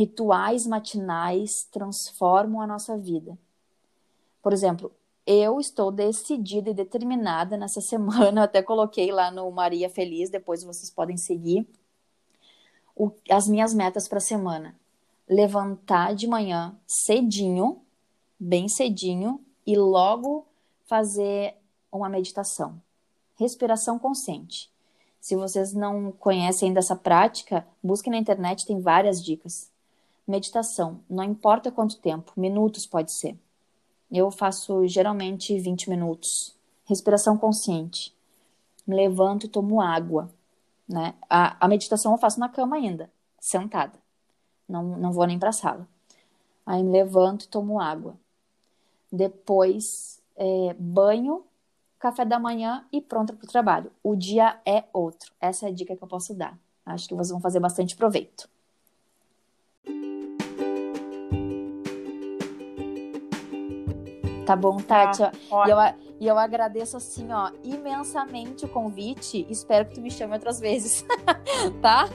Rituais 0.01 0.67
matinais 0.67 1.69
transformam 1.71 2.63
a 2.63 2.67
nossa 2.67 2.97
vida. 2.97 3.37
Por 4.43 4.51
exemplo, 4.51 4.91
eu 5.27 5.61
estou 5.61 5.93
decidida 5.93 6.71
e 6.71 6.75
determinada 6.75 7.55
nessa 7.55 7.83
semana, 7.85 8.41
eu 8.41 8.45
até 8.45 8.63
coloquei 8.63 9.13
lá 9.13 9.31
no 9.31 9.51
Maria 9.51 9.91
Feliz, 9.91 10.31
depois 10.31 10.65
vocês 10.65 10.91
podem 10.91 11.19
seguir 11.19 11.69
o, 12.97 13.11
as 13.29 13.47
minhas 13.47 13.75
metas 13.75 14.09
para 14.09 14.17
a 14.17 14.23
semana. 14.23 14.75
Levantar 15.29 16.15
de 16.15 16.27
manhã 16.27 16.75
cedinho, 16.87 17.83
bem 18.39 18.71
cedinho, 18.71 19.45
e 19.67 19.77
logo 19.77 20.47
fazer 20.87 21.57
uma 21.93 22.09
meditação. 22.09 22.81
Respiração 23.37 23.99
consciente. 23.99 24.73
Se 25.21 25.37
vocês 25.37 25.75
não 25.75 26.11
conhecem 26.11 26.69
ainda 26.69 26.81
essa 26.81 26.97
prática, 26.97 27.67
busquem 27.85 28.11
na 28.11 28.19
internet, 28.19 28.65
tem 28.65 28.81
várias 28.81 29.23
dicas. 29.23 29.70
Meditação, 30.31 31.01
não 31.11 31.25
importa 31.25 31.73
quanto 31.73 31.99
tempo, 31.99 32.33
minutos 32.37 32.87
pode 32.87 33.11
ser. 33.11 33.37
Eu 34.09 34.31
faço 34.31 34.87
geralmente 34.87 35.59
20 35.59 35.91
minutos. 35.91 36.55
Respiração 36.85 37.37
consciente. 37.37 38.15
Me 38.87 38.95
levanto 38.95 39.47
e 39.47 39.49
tomo 39.49 39.81
água. 39.81 40.31
Né? 40.89 41.15
A, 41.29 41.57
a 41.65 41.67
meditação 41.67 42.13
eu 42.13 42.19
faço 42.19 42.39
na 42.39 42.49
cama 42.49 42.77
ainda, 42.77 43.11
sentada. 43.41 43.99
Não, 44.69 44.85
não 44.85 45.11
vou 45.11 45.27
nem 45.27 45.37
para 45.37 45.49
a 45.49 45.53
sala. 45.53 45.89
Aí 46.65 46.81
me 46.85 46.93
levanto 46.93 47.47
e 47.47 47.49
tomo 47.49 47.81
água. 47.81 48.15
Depois, 49.11 50.23
é, 50.37 50.77
banho, 50.79 51.43
café 51.99 52.25
da 52.25 52.39
manhã 52.39 52.87
e 52.93 53.01
pronto 53.01 53.35
para 53.35 53.45
o 53.45 53.51
trabalho. 53.51 53.91
O 54.01 54.15
dia 54.15 54.61
é 54.65 54.85
outro. 54.93 55.33
Essa 55.41 55.67
é 55.67 55.71
a 55.71 55.75
dica 55.75 55.97
que 55.97 56.05
eu 56.05 56.09
posso 56.09 56.33
dar. 56.35 56.57
Acho 56.87 57.09
que 57.09 57.15
vocês 57.17 57.31
vão 57.31 57.41
fazer 57.41 57.59
bastante 57.59 57.97
proveito. 57.97 58.49
Tá 64.51 64.57
bom, 64.57 64.79
Tati? 64.79 65.23
Ah, 65.23 65.33
e, 65.65 65.71
eu, 65.71 65.79
e 66.19 66.27
eu 66.27 66.37
agradeço, 66.37 66.97
assim, 66.97 67.29
ó, 67.31 67.51
imensamente 67.63 68.65
o 68.65 68.69
convite. 68.69 69.47
Espero 69.49 69.87
que 69.87 69.95
tu 69.95 70.01
me 70.01 70.11
chame 70.11 70.33
outras 70.35 70.59
vezes, 70.59 71.07
tá? 71.81 72.09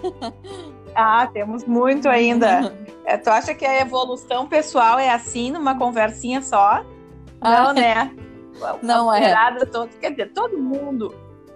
Ah, 0.93 1.27
temos 1.27 1.63
muito 1.63 2.09
ainda. 2.09 2.73
É, 3.07 3.17
tu 3.17 3.29
acha 3.29 3.53
que 3.53 3.63
a 3.63 3.81
evolução 3.81 4.47
pessoal 4.47 4.97
é 4.97 5.11
assim, 5.11 5.51
numa 5.51 5.77
conversinha 5.77 6.41
só? 6.41 6.83
Não, 7.39 7.67
ah, 7.69 7.71
né? 7.71 8.15
Não 8.81 9.13
é. 9.13 9.31
Todo, 9.67 9.89
quer 9.99 10.09
dizer, 10.09 10.33
todo 10.33 10.57
mundo, 10.57 11.13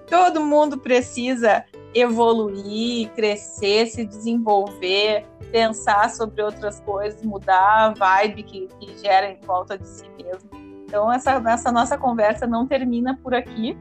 todo 0.07 0.41
mundo 0.41 0.77
precisa 0.77 1.65
evoluir, 1.91 3.09
crescer, 3.15 3.87
se 3.87 4.05
desenvolver, 4.05 5.25
pensar 5.51 6.11
sobre 6.11 6.43
outras 6.43 6.79
coisas, 6.81 7.23
mudar 7.23 7.87
a 7.87 7.89
vibe 7.89 8.43
que, 8.43 8.67
que 8.79 8.97
gera 8.99 9.31
em 9.31 9.41
volta 9.41 9.75
de 9.75 9.87
si 9.87 10.07
mesmo. 10.15 10.68
Então, 10.89 11.13
essa, 11.13 11.33
essa 11.47 11.71
nossa 11.71 11.95
conversa 11.99 12.47
não 12.47 12.65
termina 12.65 13.15
por 13.21 13.35
aqui. 13.35 13.77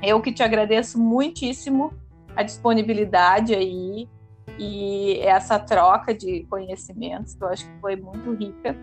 Eu 0.00 0.22
que 0.22 0.32
te 0.32 0.40
agradeço 0.40 1.00
muitíssimo 1.00 1.92
a 2.36 2.44
disponibilidade 2.44 3.52
aí 3.52 4.08
e 4.56 5.18
essa 5.18 5.58
troca 5.58 6.14
de 6.14 6.46
conhecimentos, 6.48 7.34
que 7.34 7.42
eu 7.42 7.48
acho 7.48 7.64
que 7.68 7.80
foi 7.80 7.96
muito 7.96 8.32
rica. 8.34 8.76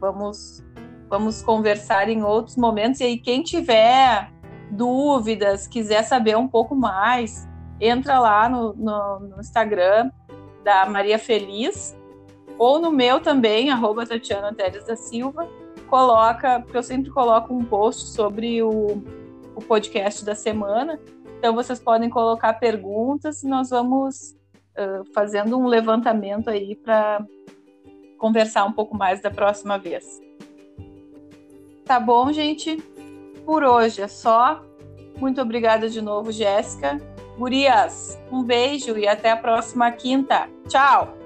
Vamos, 0.00 0.64
vamos 1.08 1.40
conversar 1.40 2.08
em 2.08 2.24
outros 2.24 2.56
momentos. 2.56 2.98
E 2.98 3.04
aí, 3.04 3.16
quem 3.16 3.44
tiver 3.44 4.28
dúvidas, 4.72 5.68
quiser 5.68 6.02
saber 6.02 6.36
um 6.36 6.48
pouco 6.48 6.74
mais, 6.74 7.48
entra 7.80 8.18
lá 8.18 8.48
no, 8.48 8.72
no, 8.74 9.20
no 9.20 9.40
Instagram 9.40 10.10
da 10.64 10.84
Maria 10.86 11.18
Feliz 11.18 11.96
ou 12.58 12.80
no 12.80 12.90
meu 12.90 13.20
também, 13.20 13.70
arroba 13.70 14.04
Tatiana 14.04 14.52
Teres 14.52 14.84
da 14.84 14.96
Silva 14.96 15.48
coloca, 15.90 16.60
porque 16.60 16.78
eu 16.78 16.82
sempre 16.82 17.10
coloco 17.10 17.52
um 17.52 17.64
post 17.64 18.08
sobre 18.10 18.62
o, 18.62 19.02
o 19.54 19.60
podcast 19.66 20.24
da 20.24 20.34
semana. 20.34 20.98
Então 21.38 21.54
vocês 21.54 21.80
podem 21.80 22.08
colocar 22.08 22.54
perguntas 22.54 23.42
e 23.42 23.48
nós 23.48 23.70
vamos 23.70 24.36
uh, 24.78 25.04
fazendo 25.12 25.58
um 25.58 25.66
levantamento 25.66 26.48
aí 26.48 26.76
para 26.76 27.26
conversar 28.16 28.64
um 28.64 28.72
pouco 28.72 28.96
mais 28.96 29.20
da 29.20 29.30
próxima 29.30 29.78
vez. 29.78 30.20
Tá 31.84 31.98
bom, 31.98 32.32
gente? 32.32 32.76
Por 33.44 33.64
hoje 33.64 34.00
é 34.00 34.08
só. 34.08 34.62
Muito 35.18 35.40
obrigada 35.40 35.88
de 35.88 36.00
novo, 36.00 36.30
Jéssica. 36.30 36.98
Gurias, 37.36 38.18
um 38.30 38.44
beijo 38.44 38.96
e 38.96 39.08
até 39.08 39.30
a 39.30 39.36
próxima 39.36 39.90
quinta. 39.90 40.48
Tchau! 40.68 41.19